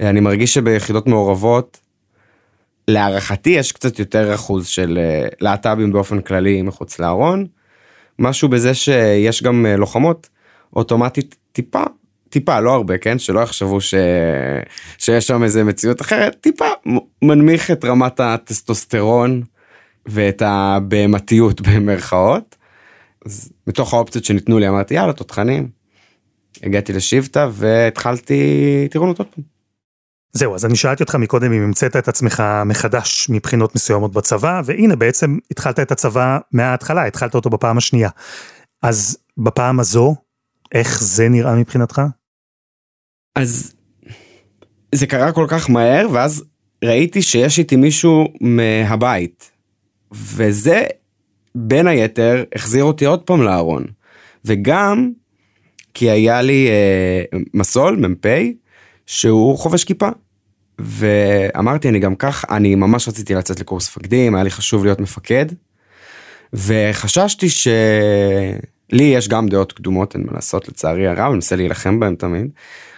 אני 0.00 0.20
מרגיש 0.20 0.54
שביחידות 0.54 1.06
מעורבות, 1.06 1.80
להערכתי 2.88 3.50
יש 3.50 3.72
קצת 3.72 3.98
יותר 3.98 4.34
אחוז 4.34 4.66
של 4.66 4.98
להט"בים 5.40 5.92
באופן 5.92 6.20
כללי 6.20 6.62
מחוץ 6.62 6.98
לארון. 6.98 7.46
משהו 8.22 8.48
בזה 8.48 8.74
שיש 8.74 9.42
גם 9.42 9.66
אה, 9.66 9.76
לוחמות 9.76 10.28
אוטומטית 10.76 11.36
טיפה 11.52 11.82
טיפה 12.28 12.60
לא 12.60 12.74
הרבה 12.74 12.98
כן 12.98 13.18
שלא 13.18 13.40
יחשבו 13.40 13.80
ש... 13.80 13.94
שיש 14.98 15.26
שם 15.26 15.42
איזה 15.42 15.64
מציאות 15.64 16.00
אחרת 16.00 16.36
טיפה 16.40 16.68
מנמיך 17.22 17.70
את 17.70 17.84
רמת 17.84 18.20
הטסטוסטרון 18.20 19.42
ואת 20.06 20.42
הבהמתיות 20.46 21.60
במרכאות. 21.66 22.56
אז 23.26 23.52
מתוך 23.66 23.94
האופציות 23.94 24.24
שניתנו 24.24 24.58
לי 24.58 24.68
אמרתי 24.68 24.94
יאללה 24.94 25.12
תותחנים. 25.12 25.68
הגעתי 26.62 26.92
לשבטה 26.92 27.48
והתחלתי 27.52 28.42
טירונות 28.90 29.18
עוד 29.18 29.28
פעם. 29.28 29.44
זהו, 30.32 30.54
אז 30.54 30.64
אני 30.64 30.76
שאלתי 30.76 31.02
אותך 31.02 31.14
מקודם 31.14 31.52
אם 31.52 31.62
המצאת 31.62 31.96
את 31.96 32.08
עצמך 32.08 32.42
מחדש 32.66 33.30
מבחינות 33.30 33.74
מסוימות 33.74 34.12
בצבא, 34.12 34.62
והנה 34.64 34.96
בעצם 34.96 35.38
התחלת 35.50 35.80
את 35.80 35.92
הצבא 35.92 36.38
מההתחלה, 36.52 37.06
התחלת 37.06 37.34
אותו 37.34 37.50
בפעם 37.50 37.78
השנייה. 37.78 38.10
אז 38.82 39.18
בפעם 39.38 39.80
הזו, 39.80 40.14
איך 40.74 41.02
זה 41.02 41.28
נראה 41.28 41.54
מבחינתך? 41.54 42.02
אז 43.34 43.74
זה 44.94 45.06
קרה 45.06 45.32
כל 45.32 45.46
כך 45.48 45.70
מהר, 45.70 46.06
ואז 46.12 46.44
ראיתי 46.84 47.22
שיש 47.22 47.58
איתי 47.58 47.76
מישהו 47.76 48.28
מהבית, 48.40 49.50
וזה 50.12 50.82
בין 51.54 51.86
היתר 51.86 52.44
החזיר 52.54 52.84
אותי 52.84 53.04
עוד 53.04 53.22
פעם 53.22 53.42
לארון. 53.42 53.84
וגם 54.44 55.12
כי 55.94 56.10
היה 56.10 56.42
לי 56.42 56.68
אה, 56.68 57.38
מסול, 57.54 57.96
מ"פ, 57.96 58.26
שהוא 59.06 59.58
חובש 59.58 59.84
כיפה. 59.84 60.08
ואמרתי 60.78 61.88
אני 61.88 61.98
גם 61.98 62.14
כך 62.14 62.44
אני 62.50 62.74
ממש 62.74 63.08
רציתי 63.08 63.34
לצאת 63.34 63.60
לקורס 63.60 63.88
מפקדים 63.88 64.34
היה 64.34 64.44
לי 64.44 64.50
חשוב 64.50 64.84
להיות 64.84 65.00
מפקד. 65.00 65.46
וחששתי 66.52 67.48
שלי 67.48 69.02
יש 69.02 69.28
גם 69.28 69.48
דעות 69.48 69.72
קדומות 69.72 70.14
אין 70.14 70.26
מה 70.26 70.32
לעשות 70.32 70.68
לצערי 70.68 71.06
הרב 71.06 71.18
אני 71.18 71.34
מנסה 71.34 71.56
להילחם 71.56 72.00
בהם 72.00 72.14
תמיד. 72.14 72.50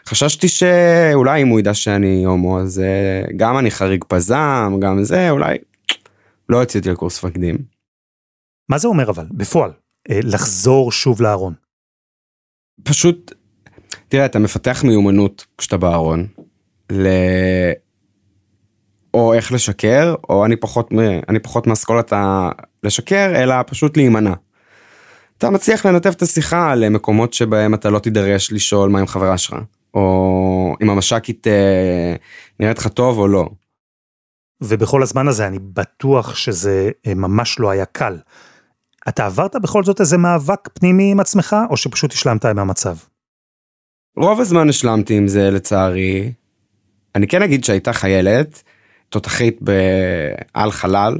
חששתי 0.06 0.49
שאולי 0.49 1.42
אם 1.42 1.49
הוא 1.49 1.61
ידע 1.61 1.75
שאני 1.75 2.25
הומו 2.25 2.61
אז 2.61 2.80
אה, 2.80 3.23
גם 3.37 3.58
אני 3.58 3.70
חריג 3.70 4.04
פזם 4.08 4.76
גם 4.80 5.04
זה 5.04 5.30
אולי 5.30 5.58
לא 6.49 6.62
יצאתי 6.62 6.90
לקורס 6.90 7.25
מפקדים. 7.25 7.58
מה 8.68 8.78
זה 8.78 8.88
אומר 8.88 9.11
אבל 9.11 9.26
בפועל 9.30 9.70
אה, 10.11 10.20
לחזור 10.23 10.92
שוב 10.92 11.23
לארון. 11.23 11.54
פשוט 12.82 13.32
תראה 14.14 14.26
אתה 14.26 14.38
מפתח 14.38 14.83
מיומנות 14.85 15.47
כשאתה 15.59 15.76
בארון 15.76 16.26
ל... 16.92 17.06
או 19.14 19.35
איך 19.35 19.52
לשקר, 19.52 20.14
או 20.28 20.44
אני 20.44 20.56
פחות, 20.56 20.90
אני 21.28 21.38
פחות 21.38 21.66
מאסכולת 21.66 22.12
ה... 22.12 22.50
לשקר, 22.83 23.33
אלא 23.37 23.54
פשוט 23.66 23.97
להימנע. 23.97 24.33
אתה 25.38 25.50
מצליח 25.50 25.87
לנתב 25.87 26.11
את 26.16 26.23
השיחה 26.23 26.75
למקומות 26.75 27.33
שבהם 27.33 27.75
אתה 27.75 27.90
לא 27.90 27.99
תידרש 27.99 28.52
לשאול 28.52 28.90
מה 28.90 29.00
עם 29.00 29.06
חברה 29.06 29.38
שלך, 29.38 29.56
או 29.94 30.76
אם 30.83 30.90
המש"קית 30.90 31.47
אה, 31.47 32.14
נראית 32.61 32.78
לך 32.78 32.88
טוב 32.88 33.18
או 33.18 33.28
לא. 33.28 33.49
ובכל 34.61 35.02
הזמן 35.02 35.28
הזה 35.28 35.47
אני 35.47 35.59
בטוח 35.59 36.37
שזה 36.37 36.90
אה, 37.06 37.14
ממש 37.14 37.61
לא 37.61 37.71
היה 37.71 37.85
קל. 37.85 38.18
אתה 39.09 39.26
עברת 39.26 39.56
בכל 39.62 39.85
זאת 39.85 40.00
איזה 40.00 40.18
מאבק 40.18 40.68
פנימי 40.75 41.11
עם 41.11 41.21
עצמך, 41.21 41.56
או 41.71 41.76
שפשוט 41.76 42.12
השלמת 42.12 42.44
עם 42.44 42.59
המצב? 42.59 42.97
רוב 44.16 44.40
הזמן 44.40 44.68
השלמתי 44.68 45.16
עם 45.16 45.28
זה 45.28 45.50
לצערי. 45.50 46.33
אני 47.14 47.26
כן 47.26 47.42
אגיד 47.42 47.64
שהייתה 47.64 47.92
חיילת, 47.92 48.62
תותחית 49.09 49.59
בעל 49.62 50.71
חלל, 50.71 51.16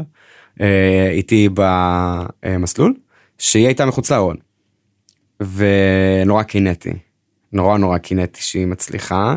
אה, 0.61 1.11
איתי 1.11 1.49
במסלול, 1.55 2.95
שהיא 3.39 3.67
הייתה 3.67 3.87
מחוץ 3.87 4.11
לארון. 4.11 4.37
ונורא 5.41 6.43
קינאתי, 6.43 6.93
נורא 7.53 7.79
נורא 7.79 7.99
קינאתי 7.99 8.43
שהיא 8.43 8.67
מצליחה. 8.67 9.37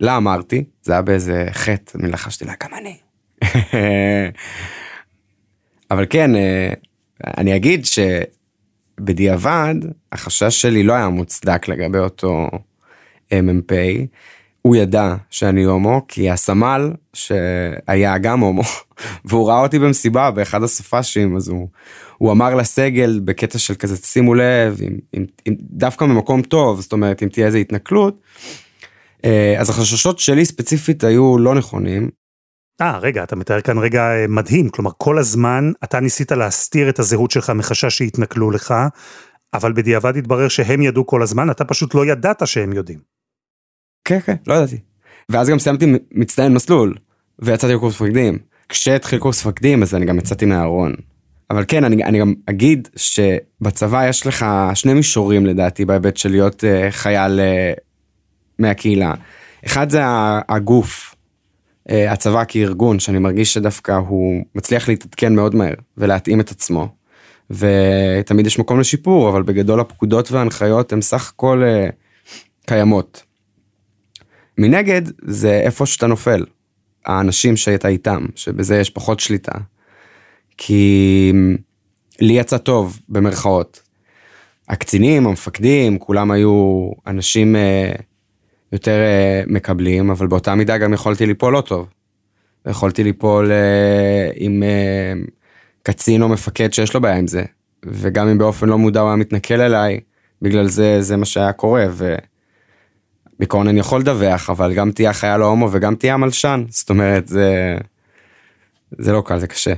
לה 0.00 0.16
אמרתי, 0.16 0.64
זה 0.82 0.92
היה 0.92 1.02
באיזה 1.02 1.46
חטא, 1.52 1.98
אני 1.98 2.08
לחשתי 2.08 2.44
לה 2.44 2.52
גם 2.62 2.70
אני. 2.74 2.96
אבל 5.90 6.06
כן, 6.10 6.36
אה, 6.36 6.72
אני 7.36 7.56
אגיד 7.56 7.84
שבדיעבד, 9.00 9.74
החשש 10.12 10.62
שלי 10.62 10.82
לא 10.82 10.92
היה 10.92 11.08
מוצדק 11.08 11.68
לגבי 11.68 11.98
אותו 11.98 12.50
אה, 13.32 13.42
מ"פ. 13.42 13.72
הוא 14.62 14.76
ידע 14.76 15.14
שאני 15.30 15.64
הומו, 15.64 16.02
כי 16.08 16.30
הסמל 16.30 16.92
שהיה 17.12 18.18
גם 18.18 18.40
הומו, 18.40 18.62
והוא 19.24 19.48
ראה 19.48 19.60
אותי 19.60 19.78
במסיבה 19.78 20.30
באחד 20.30 20.62
הסופאשים, 20.62 21.36
אז 21.36 21.48
הוא, 21.48 21.68
הוא 22.18 22.32
אמר 22.32 22.54
לסגל 22.54 23.20
בקטע 23.24 23.58
של 23.58 23.74
כזה, 23.74 23.96
שימו 23.96 24.34
לב, 24.34 24.78
אם, 24.82 24.98
אם, 25.14 25.24
אם, 25.48 25.54
דווקא 25.60 26.04
ממקום 26.04 26.42
טוב, 26.42 26.80
זאת 26.80 26.92
אומרת, 26.92 27.22
אם 27.22 27.28
תהיה 27.28 27.46
איזה 27.46 27.58
התנכלות, 27.58 28.20
אה, 29.24 29.54
אז 29.58 29.70
החששות 29.70 30.18
שלי 30.18 30.44
ספציפית 30.44 31.04
היו 31.04 31.38
לא 31.38 31.54
נכונים. 31.54 32.10
אה, 32.80 32.98
רגע, 32.98 33.22
אתה 33.22 33.36
מתאר 33.36 33.60
כאן 33.60 33.78
רגע 33.78 34.02
אה, 34.02 34.26
מדהים, 34.28 34.68
כלומר, 34.68 34.90
כל 34.98 35.18
הזמן 35.18 35.72
אתה 35.84 36.00
ניסית 36.00 36.32
להסתיר 36.32 36.88
את 36.88 36.98
הזהות 36.98 37.30
שלך 37.30 37.50
מחשש 37.50 37.98
שיתנכלו 37.98 38.50
לך, 38.50 38.74
אבל 39.54 39.72
בדיעבד 39.72 40.16
התברר 40.16 40.48
שהם 40.48 40.82
ידעו 40.82 41.06
כל 41.06 41.22
הזמן, 41.22 41.50
אתה 41.50 41.64
פשוט 41.64 41.94
לא 41.94 42.06
ידעת 42.06 42.46
שהם 42.46 42.72
יודעים. 42.72 42.98
כן, 44.04 44.20
כן, 44.20 44.36
לא 44.46 44.54
ידעתי. 44.54 44.78
ואז 45.28 45.48
גם 45.48 45.58
סיימתי 45.58 45.86
מצטיין 46.12 46.54
מסלול, 46.54 46.94
ויצאתי 47.38 47.74
לקורס 47.74 48.00
מפקדים. 48.00 48.38
כשהתחיל 48.68 49.18
קורס 49.18 49.46
מפקדים 49.46 49.82
אז 49.82 49.94
אני 49.94 50.06
גם 50.06 50.18
יצאתי 50.18 50.44
מהארון. 50.44 50.94
אבל 51.50 51.64
כן, 51.68 51.84
אני, 51.84 52.04
אני 52.04 52.20
גם 52.20 52.34
אגיד 52.50 52.88
שבצבא 52.96 54.08
יש 54.08 54.26
לך 54.26 54.46
שני 54.74 54.94
מישורים 54.94 55.46
לדעתי 55.46 55.84
בהיבט 55.84 56.16
של 56.16 56.30
להיות 56.30 56.64
uh, 56.64 56.90
חייל 56.90 57.40
uh, 57.40 57.80
מהקהילה. 58.58 59.14
אחד 59.66 59.90
זה 59.90 60.00
הגוף, 60.48 61.13
הצבא 61.88 62.44
כארגון, 62.48 62.98
שאני 62.98 63.18
מרגיש 63.18 63.54
שדווקא 63.54 63.92
הוא 63.92 64.44
מצליח 64.54 64.88
להתעדכן 64.88 65.34
מאוד 65.34 65.54
מהר 65.54 65.74
ולהתאים 65.96 66.40
את 66.40 66.50
עצמו. 66.50 66.88
ותמיד 67.50 68.46
יש 68.46 68.58
מקום 68.58 68.80
לשיפור, 68.80 69.28
אבל 69.28 69.42
בגדול 69.42 69.80
הפקודות 69.80 70.32
וההנחיות 70.32 70.92
הן 70.92 71.00
סך 71.00 71.32
הכל 71.34 71.62
uh, 71.62 71.92
קיימות. 72.66 73.22
מנגד 74.58 75.02
זה 75.22 75.60
איפה 75.60 75.86
שאתה 75.86 76.06
נופל, 76.06 76.44
האנשים 77.06 77.56
שהיית 77.56 77.86
איתם, 77.86 78.26
שבזה 78.34 78.76
יש 78.76 78.90
פחות 78.90 79.20
שליטה. 79.20 79.52
כי 80.58 81.32
לי 82.20 82.32
יצא 82.32 82.58
טוב 82.58 83.00
במרכאות. 83.08 83.82
הקצינים, 84.68 85.26
המפקדים, 85.26 85.98
כולם 85.98 86.30
היו 86.30 86.90
אנשים 87.06 87.56
אה, 87.56 87.92
יותר 88.74 89.00
אה, 89.02 89.42
מקבלים, 89.46 90.10
אבל 90.10 90.26
באותה 90.26 90.54
מידה 90.54 90.78
גם 90.78 90.92
יכולתי 90.92 91.26
ליפול 91.26 91.52
לא 91.52 91.60
טוב. 91.60 91.88
יכולתי 92.66 93.04
ליפול 93.04 93.52
אה, 93.52 94.30
עם 94.34 94.62
אה, 94.62 95.12
קצין 95.82 96.22
או 96.22 96.28
מפקד 96.28 96.72
שיש 96.72 96.94
לו 96.94 97.00
בעיה 97.00 97.16
עם 97.16 97.26
זה, 97.26 97.44
וגם 97.86 98.28
אם 98.28 98.38
באופן 98.38 98.68
לא 98.68 98.78
מודע 98.78 99.00
הוא 99.00 99.08
היה 99.08 99.16
מתנכל 99.16 99.60
אליי, 99.60 100.00
בגלל 100.42 100.66
זה 100.66 101.02
זה 101.02 101.16
מה 101.16 101.24
שהיה 101.24 101.52
קורה. 101.52 101.86
ו... 101.90 102.14
בעיקרון 103.38 103.68
אני 103.68 103.80
יכול 103.80 104.00
לדווח, 104.00 104.50
אבל 104.50 104.74
גם 104.74 104.90
תהיה 104.92 105.12
חייל 105.12 105.40
הומו 105.40 105.68
וגם 105.72 105.94
תהיה 105.94 106.14
המלשן, 106.14 106.64
זאת 106.68 106.90
אומרת, 106.90 107.28
זה, 107.28 107.76
זה 108.98 109.12
לא 109.12 109.22
קל, 109.26 109.38
זה 109.38 109.46
קשה. 109.46 109.74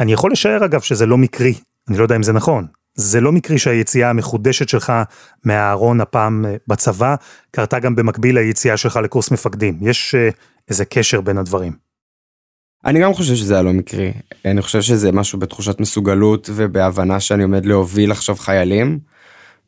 אני 0.00 0.12
יכול 0.12 0.32
לשער 0.32 0.64
אגב 0.64 0.80
שזה 0.80 1.06
לא 1.06 1.18
מקרי, 1.18 1.54
אני 1.88 1.98
לא 1.98 2.02
יודע 2.02 2.16
אם 2.16 2.22
זה 2.22 2.32
נכון, 2.32 2.66
זה 2.94 3.20
לא 3.20 3.32
מקרי 3.32 3.58
שהיציאה 3.58 4.10
המחודשת 4.10 4.68
שלך 4.68 4.92
מהארון 5.44 6.00
הפעם 6.00 6.44
אה, 6.44 6.56
בצבא, 6.68 7.14
קרתה 7.50 7.78
גם 7.78 7.96
במקביל 7.96 8.38
ליציאה 8.38 8.76
שלך 8.76 8.96
לקורס 8.96 9.30
מפקדים. 9.30 9.78
יש 9.82 10.14
אה, 10.14 10.28
איזה 10.68 10.84
קשר 10.84 11.20
בין 11.20 11.38
הדברים. 11.38 11.72
אני 12.84 13.00
גם 13.00 13.14
חושב 13.14 13.34
שזה 13.34 13.54
היה 13.54 13.62
לא 13.62 13.72
מקרי. 13.72 14.12
אני 14.44 14.62
חושב 14.62 14.80
שזה 14.82 15.12
משהו 15.12 15.38
בתחושת 15.38 15.80
מסוגלות 15.80 16.50
ובהבנה 16.54 17.20
שאני 17.20 17.42
עומד 17.42 17.66
להוביל 17.66 18.10
עכשיו 18.10 18.36
חיילים, 18.36 18.98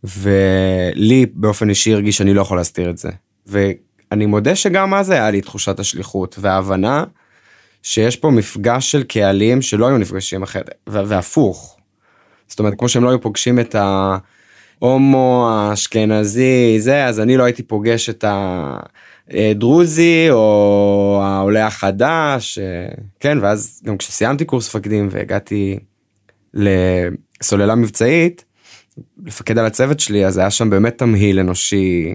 ולי 0.05 1.27
באופן 1.35 1.69
אישי 1.69 1.93
הרגיש 1.93 2.17
שאני 2.17 2.35
לא 2.35 2.41
יכול 2.41 2.57
להסתיר 2.57 2.91
את 2.91 2.99
זה. 2.99 3.09
ואני 3.47 4.27
מודה 4.27 4.57
שגם 4.57 4.95
אז 4.95 5.11
היה 5.11 5.31
לי 5.31 5.41
תחושת 5.41 5.81
השליחות 5.81 6.37
וההבנה 6.41 7.05
שיש 7.83 8.17
פה 8.17 8.31
מפגש 8.31 8.93
של 8.93 9.03
קהלים 9.03 9.63
שלא 9.63 9.87
היו 9.87 9.99
נפגשים 9.99 10.43
אחרת, 10.43 10.71
והפוך. 10.87 11.76
זאת 12.49 12.59
אומרת, 12.59 12.75
כמו 12.79 12.89
שהם 12.89 13.05
לא 13.05 13.09
היו 13.09 13.21
פוגשים 13.21 13.61
את 13.61 13.77
ההומו 14.81 15.49
האשכנזי, 15.51 16.81
זה, 16.81 17.05
אז 17.05 17.21
אני 17.21 17.37
לא 17.37 17.45
הייתי 17.45 17.63
פוגש 17.63 18.11
את 18.11 18.25
הדרוזי 19.31 20.27
או 20.31 21.21
העולה 21.25 21.67
החדש, 21.67 22.59
כן, 23.21 23.39
ואז 23.43 23.83
גם 23.85 23.97
כשסיימתי 23.97 24.45
קורס 24.45 24.69
מפקדים 24.69 25.09
והגעתי 25.11 25.79
לסוללה 26.55 27.75
מבצעית, 27.75 28.45
לפקד 29.25 29.59
על 29.59 29.67
הצוות 29.67 30.01
שלי, 30.01 30.27
אז 30.27 30.39
היה 30.39 30.51
שם 30.51 30.71
באמת 30.71 30.99
תמהיל 30.99 31.41
אנושי, 31.41 32.15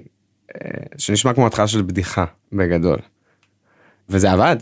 אה, 0.56 0.70
שנשמע 0.98 1.34
כמו 1.34 1.48
התחלה 1.48 1.68
של 1.68 1.82
בדיחה, 1.82 2.26
בגדול. 2.52 2.98
וזה 4.10 4.32
עבד. 4.32 4.56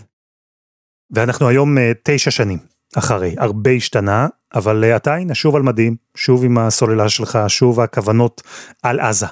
ואנחנו 1.12 1.48
היום 1.48 1.78
אה, 1.78 1.92
תשע 2.04 2.32
שנים 2.32 2.58
אחרי, 2.96 3.36
הרבה 3.38 3.72
השתנה, 3.72 4.28
אבל 4.56 4.84
אתה 4.86 5.16
הנה 5.16 5.36
שוב 5.36 5.56
על 5.56 5.62
מדים, 5.62 5.96
שוב 6.16 6.44
עם 6.44 6.58
הסוללה 6.58 7.10
שלך, 7.10 7.40
שוב 7.48 7.80
הכוונות 7.80 8.42
על 8.84 9.00
עזה. 9.00 9.26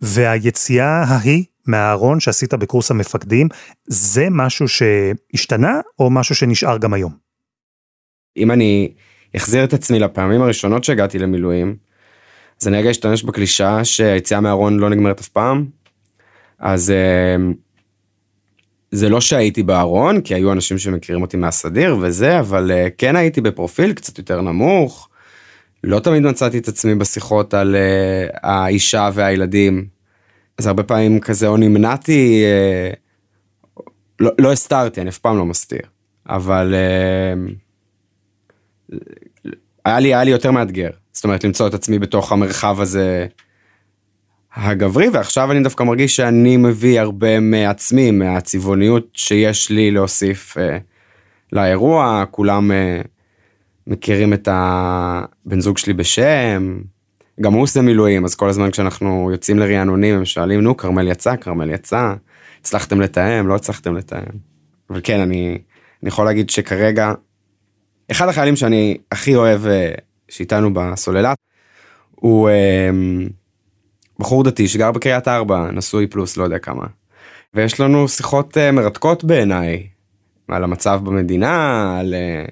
והיציאה 0.00 1.02
ההיא 1.02 1.44
מהארון 1.66 2.20
שעשית 2.20 2.54
בקורס 2.54 2.90
המפקדים, 2.90 3.48
זה 3.86 4.26
משהו 4.30 4.66
שהשתנה 4.68 5.80
או 5.98 6.10
משהו 6.10 6.34
שנשאר 6.34 6.78
גם 6.78 6.94
היום? 6.94 7.12
אם 8.36 8.50
אני 8.50 8.92
אחזיר 9.36 9.64
את 9.64 9.72
עצמי 9.72 9.98
לפעמים 9.98 10.42
הראשונות 10.42 10.84
שהגעתי 10.84 11.18
למילואים, 11.18 11.76
אז 12.62 12.68
אני 12.68 12.78
רגע 12.78 12.90
אשתמש 12.90 13.22
בקלישה 13.22 13.84
שהיציאה 13.84 14.40
מהארון 14.40 14.78
לא 14.78 14.90
נגמרת 14.90 15.20
אף 15.20 15.28
פעם. 15.28 15.66
אז 16.58 16.90
אה, 16.90 17.36
זה 18.90 19.08
לא 19.08 19.20
שהייתי 19.20 19.62
בארון, 19.62 20.20
כי 20.20 20.34
היו 20.34 20.52
אנשים 20.52 20.78
שמכירים 20.78 21.22
אותי 21.22 21.36
מהסדיר 21.36 21.96
וזה, 22.00 22.40
אבל 22.40 22.70
uh, 22.70 22.90
כן 22.98 23.16
הייתי 23.16 23.40
בפרופיל 23.40 23.92
קצת 23.92 24.18
יותר 24.18 24.40
נמוך. 24.40 25.08
לא 25.84 26.00
תמיד 26.00 26.22
מצאתי 26.22 26.58
את 26.58 26.68
עצמי 26.68 26.94
בשיחות 26.94 27.54
על 27.54 27.74
uh, 27.74 28.38
האישה 28.42 29.10
והילדים. 29.14 29.86
אז 30.58 30.66
הרבה 30.66 30.82
פעמים 30.82 31.20
כזה 31.20 31.46
או 31.46 31.56
נמנעתי, 31.56 32.44
uh, 33.76 33.80
לא, 34.20 34.30
לא 34.38 34.52
הסתרתי, 34.52 35.00
אני 35.00 35.10
אף 35.10 35.18
פעם 35.18 35.38
לא 35.38 35.44
מסתיר. 35.44 35.82
אבל 36.28 36.74
uh, 38.90 38.96
היה 39.84 40.00
לי, 40.00 40.14
היה 40.14 40.24
לי 40.24 40.30
יותר 40.30 40.50
מאתגר. 40.50 40.90
זאת 41.12 41.24
אומרת, 41.24 41.44
למצוא 41.44 41.68
את 41.68 41.74
עצמי 41.74 41.98
בתוך 41.98 42.32
המרחב 42.32 42.80
הזה 42.80 43.26
הגברי, 44.56 45.08
ועכשיו 45.12 45.52
אני 45.52 45.62
דווקא 45.62 45.82
מרגיש 45.82 46.16
שאני 46.16 46.56
מביא 46.56 47.00
הרבה 47.00 47.40
מעצמי, 47.40 48.10
מהצבעוניות 48.10 49.08
שיש 49.12 49.70
לי 49.70 49.90
להוסיף 49.90 50.58
אה, 50.58 50.78
לאירוע, 51.52 52.24
כולם 52.30 52.72
אה, 52.72 53.00
מכירים 53.86 54.32
את 54.32 54.48
הבן 54.52 55.60
זוג 55.60 55.78
שלי 55.78 55.92
בשם, 55.92 56.78
גם 57.40 57.52
הוא 57.52 57.62
עושה 57.62 57.82
מילואים, 57.82 58.24
אז 58.24 58.34
כל 58.34 58.48
הזמן 58.48 58.70
כשאנחנו 58.70 59.28
יוצאים 59.32 59.58
לרענונים 59.58 60.14
הם 60.14 60.24
שואלים, 60.24 60.60
נו, 60.60 60.76
כרמל 60.76 61.08
יצא, 61.08 61.36
כרמל 61.36 61.70
יצא, 61.70 62.14
הצלחתם 62.60 63.00
לתאם, 63.00 63.48
לא 63.48 63.54
הצלחתם 63.54 63.96
לתאם. 63.96 64.38
אבל 64.90 65.00
כן, 65.02 65.20
אני, 65.20 65.58
אני 66.02 66.08
יכול 66.08 66.24
להגיד 66.24 66.50
שכרגע, 66.50 67.12
אחד 68.10 68.28
החיילים 68.28 68.56
שאני 68.56 68.98
הכי 69.12 69.34
אוהב 69.34 69.66
אה, 69.66 69.92
שאיתנו 70.28 70.74
בסוללה, 70.74 71.34
הוא... 72.10 72.48
אה, 72.48 72.90
בחור 74.18 74.44
דתי 74.44 74.68
שגר 74.68 74.92
בקריית 74.92 75.28
ארבע, 75.28 75.70
נשוי 75.70 76.06
פלוס 76.06 76.36
לא 76.36 76.44
יודע 76.44 76.58
כמה. 76.58 76.86
ויש 77.54 77.80
לנו 77.80 78.08
שיחות 78.08 78.56
uh, 78.56 78.72
מרתקות 78.72 79.24
בעיניי, 79.24 79.86
על 80.48 80.64
המצב 80.64 81.00
במדינה, 81.04 81.98
על 82.00 82.14
uh, 82.14 82.50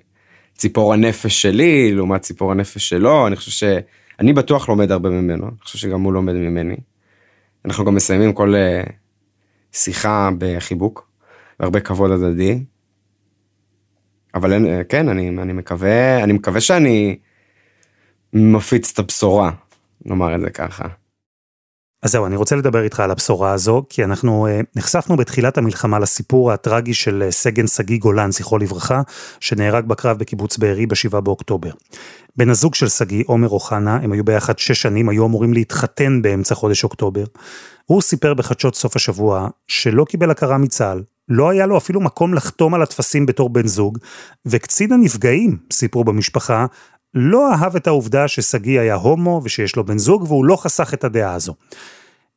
ציפור 0.54 0.92
הנפש 0.92 1.42
שלי 1.42 1.92
לעומת 1.94 2.20
ציפור 2.20 2.52
הנפש 2.52 2.88
שלו, 2.88 3.26
אני 3.26 3.36
חושב 3.36 3.50
שאני 3.50 4.32
בטוח 4.32 4.68
לומד 4.68 4.92
הרבה 4.92 5.10
ממנו, 5.10 5.46
אני 5.46 5.56
חושב 5.62 5.78
שגם 5.78 6.00
הוא 6.00 6.12
לומד 6.12 6.34
ממני. 6.34 6.76
אנחנו 7.64 7.84
גם 7.84 7.94
מסיימים 7.94 8.32
כל 8.32 8.54
uh, 8.54 8.92
שיחה 9.72 10.30
בחיבוק, 10.38 11.08
הרבה 11.60 11.80
כבוד 11.80 12.10
הדדי. 12.10 12.64
אבל 14.34 14.84
כן, 14.88 15.08
אני, 15.08 15.28
אני 15.28 15.52
מקווה, 15.52 16.24
אני 16.24 16.32
מקווה 16.32 16.60
שאני 16.60 17.18
מפיץ 18.32 18.90
את 18.92 18.98
הבשורה, 18.98 19.50
נאמר 20.04 20.34
את 20.34 20.40
זה 20.40 20.50
ככה. 20.50 20.84
אז 22.02 22.10
זהו, 22.12 22.26
אני 22.26 22.36
רוצה 22.36 22.56
לדבר 22.56 22.82
איתך 22.82 23.00
על 23.00 23.10
הבשורה 23.10 23.52
הזו, 23.52 23.82
כי 23.88 24.04
אנחנו 24.04 24.46
uh, 24.46 24.64
נחשפנו 24.76 25.16
בתחילת 25.16 25.58
המלחמה 25.58 25.98
לסיפור 25.98 26.52
הטרגי 26.52 26.94
של 26.94 27.24
uh, 27.28 27.32
סגן 27.32 27.66
שגיא 27.66 27.98
גולן, 27.98 28.32
זכרו 28.32 28.58
לברכה, 28.58 29.02
שנהרג 29.40 29.84
בקרב 29.84 30.18
בקיבוץ 30.18 30.58
בארי 30.58 30.86
ב-7 30.86 31.20
באוקטובר. 31.20 31.70
בן 32.36 32.50
הזוג 32.50 32.74
של 32.74 32.88
שגיא, 32.88 33.24
עומר 33.26 33.48
אוחנה, 33.48 33.96
הם 33.96 34.12
היו 34.12 34.24
ביחד 34.24 34.58
שש 34.58 34.82
שנים, 34.82 35.08
היו 35.08 35.26
אמורים 35.26 35.52
להתחתן 35.52 36.22
באמצע 36.22 36.54
חודש 36.54 36.84
אוקטובר. 36.84 37.24
הוא 37.84 38.02
סיפר 38.02 38.34
בחדשות 38.34 38.74
סוף 38.74 38.96
השבוע 38.96 39.48
שלא 39.68 40.04
קיבל 40.04 40.30
הכרה 40.30 40.58
מצה"ל, 40.58 41.02
לא 41.28 41.50
היה 41.50 41.66
לו 41.66 41.76
אפילו 41.76 42.00
מקום 42.00 42.34
לחתום 42.34 42.74
על 42.74 42.82
הטפסים 42.82 43.26
בתור 43.26 43.50
בן 43.50 43.66
זוג, 43.66 43.98
וקצין 44.46 44.92
הנפגעים, 44.92 45.58
סיפרו 45.72 46.04
במשפחה, 46.04 46.66
לא 47.14 47.52
אהב 47.52 47.76
את 47.76 47.86
העובדה 47.86 48.28
ששגיא 48.28 48.80
היה 48.80 48.94
הומו 48.94 49.40
ושיש 49.44 49.76
לו 49.76 49.86
בן 49.86 49.98
זוג 49.98 50.22
והוא 50.22 50.44
לא 50.44 50.56
חסך 50.56 50.94
את 50.94 51.04
הדעה 51.04 51.34
הזו. 51.34 51.54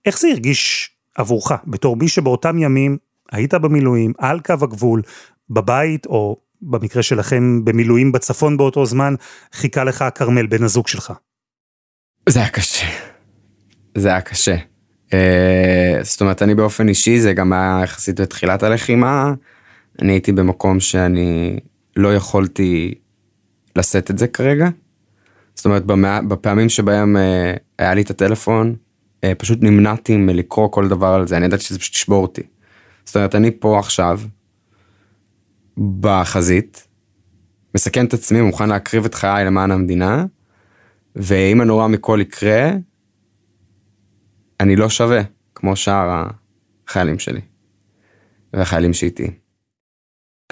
איך 0.05 0.19
זה 0.19 0.27
הרגיש 0.27 0.91
עבורך 1.15 1.51
בתור 1.67 1.95
מי 1.95 2.07
שבאותם 2.07 2.59
ימים 2.59 2.97
היית 3.31 3.53
במילואים 3.53 4.13
על 4.17 4.39
קו 4.39 4.53
הגבול 4.61 5.01
בבית 5.49 6.05
או 6.05 6.37
במקרה 6.61 7.03
שלכם 7.03 7.65
במילואים 7.65 8.11
בצפון 8.11 8.57
באותו 8.57 8.85
זמן 8.85 9.15
חיכה 9.53 9.83
לך 9.83 10.01
הכרמל 10.01 10.45
בן 10.45 10.63
הזוג 10.63 10.87
שלך. 10.87 11.13
זה 12.29 12.39
היה 12.39 12.49
קשה. 12.49 12.87
זה 13.95 14.09
היה 14.09 14.21
קשה. 14.21 14.55
Uh, 15.05 15.15
זאת 16.01 16.21
אומרת 16.21 16.41
אני 16.41 16.55
באופן 16.55 16.89
אישי 16.89 17.19
זה 17.19 17.33
גם 17.33 17.53
היה 17.53 17.79
יחסית 17.83 18.19
בתחילת 18.19 18.63
הלחימה 18.63 19.33
אני 20.01 20.13
הייתי 20.13 20.31
במקום 20.31 20.79
שאני 20.79 21.59
לא 21.95 22.15
יכולתי 22.15 22.93
לשאת 23.75 24.11
את 24.11 24.17
זה 24.17 24.27
כרגע. 24.27 24.69
זאת 25.55 25.65
אומרת, 25.65 25.85
במה, 25.85 26.21
בפעמים 26.21 26.69
שבהם 26.69 27.17
אה, 27.17 27.53
היה 27.79 27.93
לי 27.93 28.01
את 28.01 28.09
הטלפון, 28.09 28.75
אה, 29.23 29.35
פשוט 29.35 29.59
נמנעתי 29.61 30.17
מלקרוא 30.17 30.71
כל 30.71 30.87
דבר 30.87 31.07
על 31.07 31.27
זה, 31.27 31.37
אני 31.37 31.45
ידעתי 31.45 31.63
שזה 31.63 31.79
פשוט 31.79 31.95
ישבור 31.95 32.21
אותי. 32.21 32.41
זאת 33.05 33.15
אומרת, 33.15 33.35
אני 33.35 33.51
פה 33.51 33.79
עכשיו, 33.79 34.19
בחזית, 35.99 36.87
מסכן 37.75 38.05
את 38.05 38.13
עצמי, 38.13 38.41
מוכן 38.41 38.69
להקריב 38.69 39.05
את 39.05 39.15
חיי 39.15 39.45
למען 39.45 39.71
המדינה, 39.71 40.25
ואם 41.15 41.61
הנורא 41.61 41.87
מכל 41.87 42.19
יקרה, 42.21 42.71
אני 44.59 44.75
לא 44.75 44.89
שווה, 44.89 45.21
כמו 45.55 45.75
שאר 45.75 46.25
החיילים 46.87 47.19
שלי, 47.19 47.41
והחיילים 48.53 48.93
שאיתי. 48.93 49.31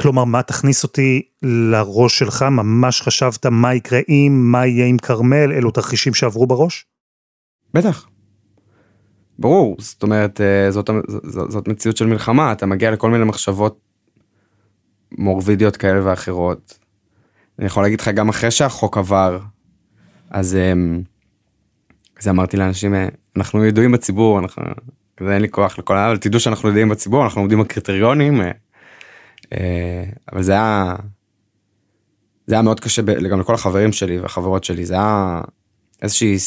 כלומר, 0.01 0.23
מה 0.23 0.43
תכניס 0.43 0.83
אותי 0.83 1.21
לראש 1.41 2.19
שלך? 2.19 2.41
ממש 2.41 3.01
חשבת 3.01 3.45
מה 3.45 3.73
יקרה 3.73 3.99
אם, 4.09 4.51
מה 4.51 4.65
יהיה 4.65 4.85
עם 4.85 4.97
כרמל? 4.97 5.51
אלו 5.51 5.71
תרחישים 5.71 6.13
שעברו 6.13 6.47
בראש? 6.47 6.85
בטח. 7.73 8.07
ברור, 9.39 9.75
זאת 9.79 10.03
אומרת, 10.03 10.41
אה, 10.41 10.71
זאת, 10.71 10.89
זאת, 11.23 11.51
זאת 11.51 11.67
מציאות 11.67 11.97
של 11.97 12.05
מלחמה, 12.05 12.51
אתה 12.51 12.65
מגיע 12.65 12.91
לכל 12.91 13.09
מיני 13.09 13.23
מחשבות 13.23 13.79
מורבידיות 15.17 15.77
כאלה 15.77 16.05
ואחרות. 16.05 16.79
אני 17.59 17.65
יכול 17.65 17.83
להגיד 17.83 18.01
לך, 18.01 18.07
גם 18.07 18.29
אחרי 18.29 18.51
שהחוק 18.51 18.97
עבר, 18.97 19.39
אז, 20.29 20.55
אה, 20.55 20.73
אז 22.19 22.27
אמרתי 22.27 22.57
לאנשים, 22.57 22.95
אה, 22.95 23.07
אנחנו 23.35 23.65
ידועים 23.65 23.91
בציבור, 23.91 24.39
אנחנו, 24.39 24.63
אין 25.21 25.41
לי 25.41 25.49
כוח 25.49 25.79
לכל 25.79 25.97
העם, 25.97 26.09
אבל 26.09 26.17
תדעו 26.17 26.39
שאנחנו 26.39 26.69
ידועים 26.69 26.89
בציבור, 26.89 27.23
אנחנו 27.23 27.41
עומדים 27.41 27.59
בקריטריונים, 27.59 28.41
אה, 28.41 28.51
אבל 30.31 30.43
זה 30.43 30.51
היה, 30.51 30.95
זה 32.47 32.55
היה 32.55 32.61
מאוד 32.61 32.79
קשה 32.79 33.01
גם 33.01 33.39
לכל 33.39 33.53
החברים 33.53 33.91
שלי 33.91 34.19
והחברות 34.19 34.63
שלי, 34.63 34.85
זה 34.85 34.93
היה 34.93 35.41
איזושהי 36.01 36.37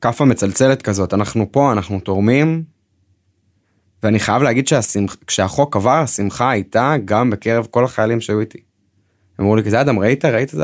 כאפה 0.00 0.24
מצלצלת 0.24 0.82
כזאת, 0.82 1.14
אנחנו 1.14 1.52
פה, 1.52 1.72
אנחנו 1.72 2.00
תורמים, 2.00 2.64
ואני 4.02 4.18
חייב 4.18 4.42
להגיד 4.42 4.68
שכשהחוק 4.68 5.76
עבר, 5.76 5.90
השמחה 5.90 6.50
הייתה 6.50 6.94
גם 7.04 7.30
בקרב 7.30 7.66
כל 7.70 7.84
החיילים 7.84 8.20
שהיו 8.20 8.40
איתי. 8.40 8.58
אמרו 9.40 9.56
לי, 9.56 9.70
זה 9.70 9.80
אדם, 9.80 9.98
ראית? 9.98 10.24
ראית 10.24 10.48
את 10.48 10.54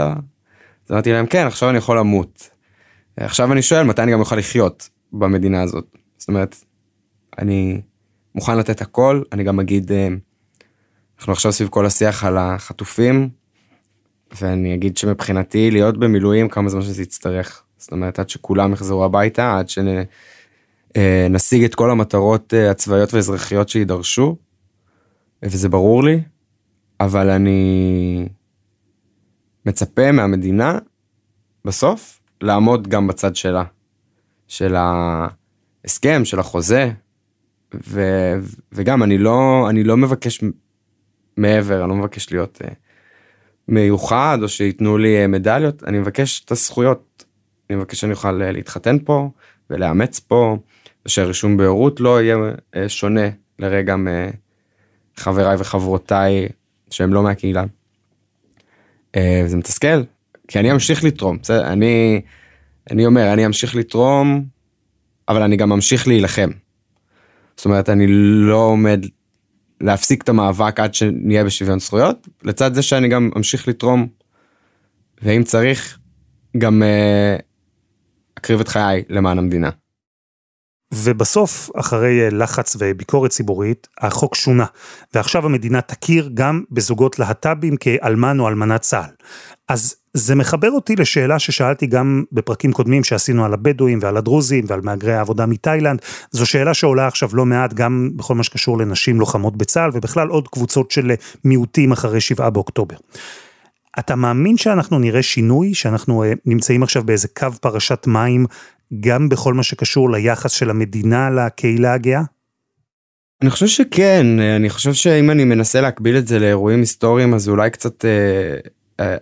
אז 0.87 0.93
אמרתי 0.93 1.13
להם, 1.13 1.27
כן, 1.27 1.47
עכשיו 1.47 1.71
אני 1.71 1.79
יכול 1.79 1.99
למות. 1.99 2.51
עכשיו 3.17 3.53
אני 3.53 3.63
שואל 3.63 3.83
מתי 3.83 4.03
אני 4.03 4.13
גם 4.13 4.21
יכול 4.21 4.39
לחיות 4.39 4.89
במדינה 5.13 5.63
הזאת. 5.63 5.97
זאת 6.19 6.29
אומרת, 6.29 6.57
אני 7.39 7.81
מוכן 8.35 8.59
לתת 8.59 8.81
הכל, 8.81 9.23
אני 9.33 9.45
גם 9.45 9.61
אגיד, 9.61 9.93
אה, 9.93 10.09
אנחנו 11.19 11.33
עכשיו 11.33 11.53
סביב 11.53 11.69
כל 11.69 11.87
השיח 11.87 12.25
על 12.25 12.37
החטופים, 12.39 13.29
ואני 14.41 14.75
אגיד 14.75 14.97
שמבחינתי 14.97 15.71
להיות 15.71 15.99
במילואים 15.99 16.49
כמה 16.49 16.69
זמן 16.69 16.83
שזה 16.83 17.03
יצטרך. 17.03 17.63
זאת 17.79 17.93
אומרת, 17.93 18.19
עד 18.19 18.29
שכולם 18.29 18.73
יחזרו 18.73 19.05
הביתה, 19.05 19.59
עד 19.59 19.69
שנשיג 20.97 21.65
את 21.65 21.75
כל 21.75 21.91
המטרות 21.91 22.55
אה, 22.55 22.71
הצבאיות 22.71 23.15
והאזרחיות 23.15 23.69
שיידרשו, 23.69 24.37
וזה 25.43 25.69
ברור 25.69 26.05
לי, 26.05 26.21
אבל 27.01 27.31
אני 27.31 28.29
מצפה 29.67 30.13
מהמדינה, 30.13 30.79
בסוף, 31.65 32.21
לעמוד 32.41 32.89
גם 32.89 33.07
בצד 33.07 33.37
שלה, 33.37 33.65
של 34.49 34.75
ההסכם, 34.77 36.25
של 36.25 36.39
החוזה, 36.39 36.93
ו, 37.89 38.03
וגם 38.73 39.03
אני 39.03 39.19
לא, 39.19 39.67
אני 39.71 39.85
לא 39.85 39.97
מבקש 39.97 40.45
מעבר, 41.37 41.81
אני 41.81 41.89
לא 41.89 41.95
מבקש 41.97 42.33
להיות 42.33 42.63
uh, 42.65 42.67
מיוחד 43.69 44.39
או 44.43 44.49
שייתנו 44.49 44.99
לי 44.99 45.25
uh, 45.25 45.29
מדליות, 45.29 45.85
אני 45.85 45.99
מבקש 45.99 46.45
את 46.45 46.51
הזכויות. 46.51 47.25
אני 47.71 47.77
מבקש 47.77 48.01
שאני 48.01 48.13
אוכל 48.13 48.43
uh, 48.43 48.53
להתחתן 48.53 48.99
פה 49.05 49.31
ולאמץ 49.71 50.21
פה, 50.21 50.57
ושהרישום 51.07 51.57
בהורות 51.57 52.01
לא 52.01 52.23
יהיה 52.23 52.37
uh, 52.37 52.79
שונה 52.89 53.29
לרגע 53.59 53.95
מחבריי 55.19 55.57
וחברותיי 55.59 56.49
שהם 56.91 57.15
לא 57.15 57.23
מהקהילה. 57.23 57.65
Uh, 59.17 59.19
זה 59.47 59.57
מתסכל, 59.57 60.03
כי 60.49 60.59
אני 60.59 60.73
אמשיך 60.73 61.05
לתרום, 61.05 61.39
בסדר? 61.43 61.67
אני, 61.67 62.21
אני 62.91 63.07
אומר, 63.07 63.33
אני 63.33 63.47
אמשיך 63.47 63.77
לתרום, 63.77 64.45
אבל 65.29 65.43
אני 65.43 65.57
גם 65.57 65.73
אמשיך 65.73 66.09
להילחם. 66.09 66.51
זאת 67.57 67.65
אומרת, 67.65 67.89
אני 67.89 68.07
לא 68.47 68.57
עומד 68.57 69.07
להפסיק 69.81 70.23
את 70.23 70.29
המאבק 70.29 70.81
עד 70.81 70.95
שנהיה 70.95 71.45
בשוויון 71.45 71.79
זכויות, 71.79 72.29
לצד 72.43 72.75
זה 72.75 72.83
שאני 72.83 73.09
גם 73.09 73.31
אמשיך 73.37 73.69
לתרום, 73.69 74.07
ואם 75.23 75.43
צריך, 75.43 75.99
גם 76.59 76.83
uh, 76.83 77.43
אקריב 78.39 78.61
את 78.61 78.69
חיי 78.69 79.03
למען 79.09 79.39
המדינה. 79.39 79.71
ובסוף, 80.95 81.71
אחרי 81.77 82.31
לחץ 82.31 82.77
וביקורת 82.79 83.31
ציבורית, 83.31 83.89
החוק 83.99 84.35
שונה, 84.35 84.67
ועכשיו 85.15 85.47
המדינה 85.47 85.81
תכיר 85.81 86.31
גם 86.35 86.63
בזוגות 86.71 87.19
להט"בים 87.19 87.77
כאלמן 87.77 88.41
או 88.41 88.49
אלמנת 88.49 88.81
צה"ל. 88.81 89.11
אז 89.69 89.97
זה 90.15 90.35
מחבר 90.35 90.71
אותי 90.71 90.97
לשאלה 90.97 91.39
ששאלתי 91.39 91.87
גם 91.87 92.25
בפרקים 92.33 92.73
קודמים 92.73 93.05
שעשינו 93.05 93.45
על 93.45 93.55
הבדואים 93.55 93.99
ועל 94.03 94.17
הדרוזים 94.17 94.65
ועל 94.69 94.81
מהגרי 94.83 95.15
העבודה 95.15 95.47
מתאילנד. 95.47 96.01
זו 96.31 96.47
שאלה 96.47 96.75
שעולה 96.75 97.07
עכשיו 97.07 97.29
לא 97.33 97.47
מעט 97.47 97.75
גם 97.75 98.11
בכל 98.17 98.35
מה 98.35 98.43
שקשור 98.43 98.79
לנשים 98.79 99.21
לוחמות 99.21 99.57
בצה"ל 99.57 99.91
ובכלל 99.95 100.29
עוד 100.29 100.49
קבוצות 100.49 100.91
של 100.91 101.13
מיעוטים 101.45 101.93
אחרי 101.93 102.21
שבעה 102.21 102.51
באוקטובר. 102.51 102.97
אתה 103.99 104.17
מאמין 104.17 104.57
שאנחנו 104.57 104.99
נראה 104.99 105.23
שינוי, 105.23 105.75
שאנחנו 105.75 106.25
uh, 106.25 106.27
נמצאים 106.47 106.83
עכשיו 106.83 107.05
באיזה 107.05 107.29
קו 107.29 107.47
פרשת 107.61 108.07
מים, 108.07 108.47
גם 109.01 109.29
בכל 109.29 109.55
מה 109.55 109.63
שקשור 109.63 110.11
ליחס 110.11 110.51
של 110.53 110.71
המדינה 110.71 111.31
לקהילה 111.31 111.95
הגאה? 111.95 112.23
אני 113.43 113.51
חושב 113.51 113.67
שכן, 113.67 114.27
אני 114.41 114.71
חושב 114.71 114.93
שאם 114.93 115.31
אני 115.31 115.45
מנסה 115.45 115.81
להקביל 115.81 116.17
את 116.19 116.27
זה 116.27 116.39
לאירועים 116.39 116.81
היסטוריים, 116.81 117.35
אז 117.35 117.49
אולי 117.49 117.71
קצת 117.71 118.05
אה, 118.05 118.57
אה, 119.01 119.17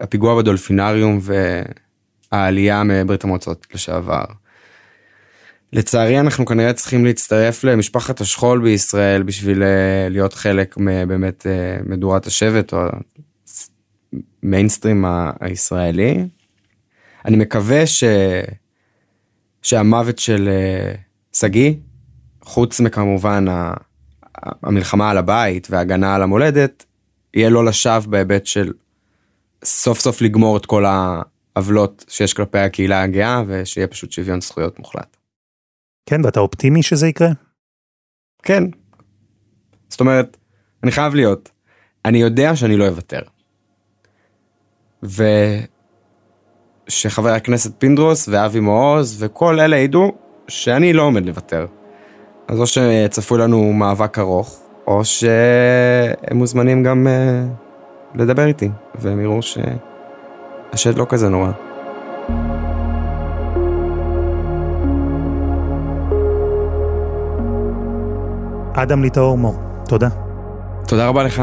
הפיגוע 0.00 0.42
בדולפינריום 0.42 1.20
והעלייה 2.32 2.82
מברית 2.84 3.24
המועצות 3.24 3.66
לשעבר. 3.74 4.24
לצערי 5.72 6.20
אנחנו 6.20 6.46
כנראה 6.46 6.72
צריכים 6.72 7.04
להצטרף 7.04 7.64
למשפחת 7.64 8.20
השכול 8.20 8.62
בישראל 8.62 9.22
בשביל 9.22 9.62
אה, 9.62 10.08
להיות 10.10 10.34
חלק 10.34 10.74
מבאמת 10.78 11.46
אה, 11.46 11.76
מדורת 11.86 12.26
השבט 12.26 12.72
או 12.72 12.78
המיינסטרים 14.42 15.04
הישראלי. 15.40 16.26
אני 17.24 17.36
מקווה 17.36 17.86
ש... 17.86 18.04
שהמוות 19.64 20.18
של 20.18 20.48
אה, 20.48 20.94
שגיא, 21.32 21.72
חוץ 22.42 22.80
מכמובן 22.80 23.44
המלחמה 24.62 25.10
על 25.10 25.18
הבית 25.18 25.66
והגנה 25.70 26.14
על 26.14 26.22
המולדת, 26.22 26.84
יהיה 27.34 27.50
לא 27.50 27.64
לשווא 27.64 28.10
בהיבט 28.10 28.46
של 28.46 28.72
סוף 29.64 30.00
סוף 30.00 30.22
לגמור 30.22 30.56
את 30.56 30.66
כל 30.66 30.84
העוולות 30.86 32.04
שיש 32.08 32.34
כלפי 32.34 32.58
הקהילה 32.58 33.02
הגאה 33.02 33.42
ושיהיה 33.46 33.86
פשוט 33.86 34.12
שוויון 34.12 34.40
זכויות 34.40 34.78
מוחלט. 34.78 35.16
כן, 36.06 36.24
ואתה 36.24 36.40
אופטימי 36.40 36.82
שזה 36.82 37.08
יקרה? 37.08 37.28
כן. 38.42 38.64
זאת 39.88 40.00
אומרת, 40.00 40.36
אני 40.82 40.92
חייב 40.92 41.14
להיות. 41.14 41.50
אני 42.04 42.18
יודע 42.18 42.56
שאני 42.56 42.76
לא 42.76 42.88
אוותר. 42.88 43.20
ושחבר 46.88 47.28
הכנסת 47.28 47.72
פינדרוס 47.78 48.28
ואבי 48.28 48.60
מעוז 48.60 49.16
וכל 49.22 49.60
אלה 49.60 49.76
ידעו 49.76 50.12
שאני 50.48 50.92
לא 50.92 51.02
עומד 51.02 51.26
לוותר. 51.26 51.66
אז 52.48 52.60
או 52.60 52.66
שצפוי 52.66 53.38
לנו 53.38 53.72
מאבק 53.72 54.18
ארוך, 54.18 54.58
או 54.86 55.04
שהם 55.04 56.36
מוזמנים 56.36 56.82
גם 56.82 57.06
uh, 57.06 58.18
לדבר 58.18 58.46
איתי, 58.46 58.70
והם 58.94 59.20
יראו 59.20 59.40
שהשד 59.42 60.98
לא 60.98 61.06
כזה 61.08 61.28
נורא. 61.28 61.50
אדם 68.74 69.02
ליטאור 69.02 69.38
מור, 69.38 69.54
תודה. 69.88 70.08
תודה 70.86 71.08
רבה 71.08 71.22
לך. 71.22 71.42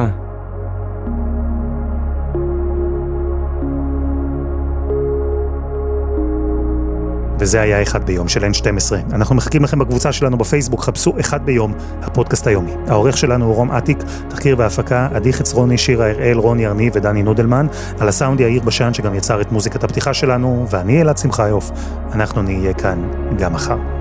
וזה 7.41 7.62
היה 7.62 7.82
אחד 7.82 8.06
ביום 8.06 8.27
של 8.27 8.43
N12. 8.43 9.13
אנחנו 9.13 9.36
מחכים 9.36 9.63
לכם 9.63 9.80
בקבוצה 9.80 10.12
שלנו 10.12 10.38
בפייסבוק, 10.38 10.84
חפשו 10.84 11.13
אחד 11.19 11.45
ביום, 11.45 11.73
הפודקאסט 12.01 12.47
היומי. 12.47 12.71
העורך 12.88 13.17
שלנו 13.17 13.45
הוא 13.45 13.56
רום 13.56 13.71
אטיק, 13.71 13.97
תחקיר 14.30 14.56
והפקה, 14.60 15.08
עדי 15.13 15.34
חצרוני, 15.34 15.77
שירה 15.77 16.10
הראל, 16.10 16.38
רוני 16.38 16.67
ארני 16.67 16.89
ודני 16.93 17.23
נודלמן, 17.23 17.67
על 17.99 18.08
הסאונד 18.08 18.39
יאיר 18.39 18.62
בשן 18.62 18.93
שגם 18.93 19.15
יצר 19.15 19.41
את 19.41 19.51
מוזיקת 19.51 19.84
הפתיחה 19.84 20.13
שלנו, 20.13 20.65
ואני 20.69 21.01
אלעד 21.01 21.17
שמחיוף. 21.17 21.71
אנחנו 22.13 22.41
נהיה 22.41 22.73
כאן 22.73 23.12
גם 23.38 23.54
מחר. 23.54 24.00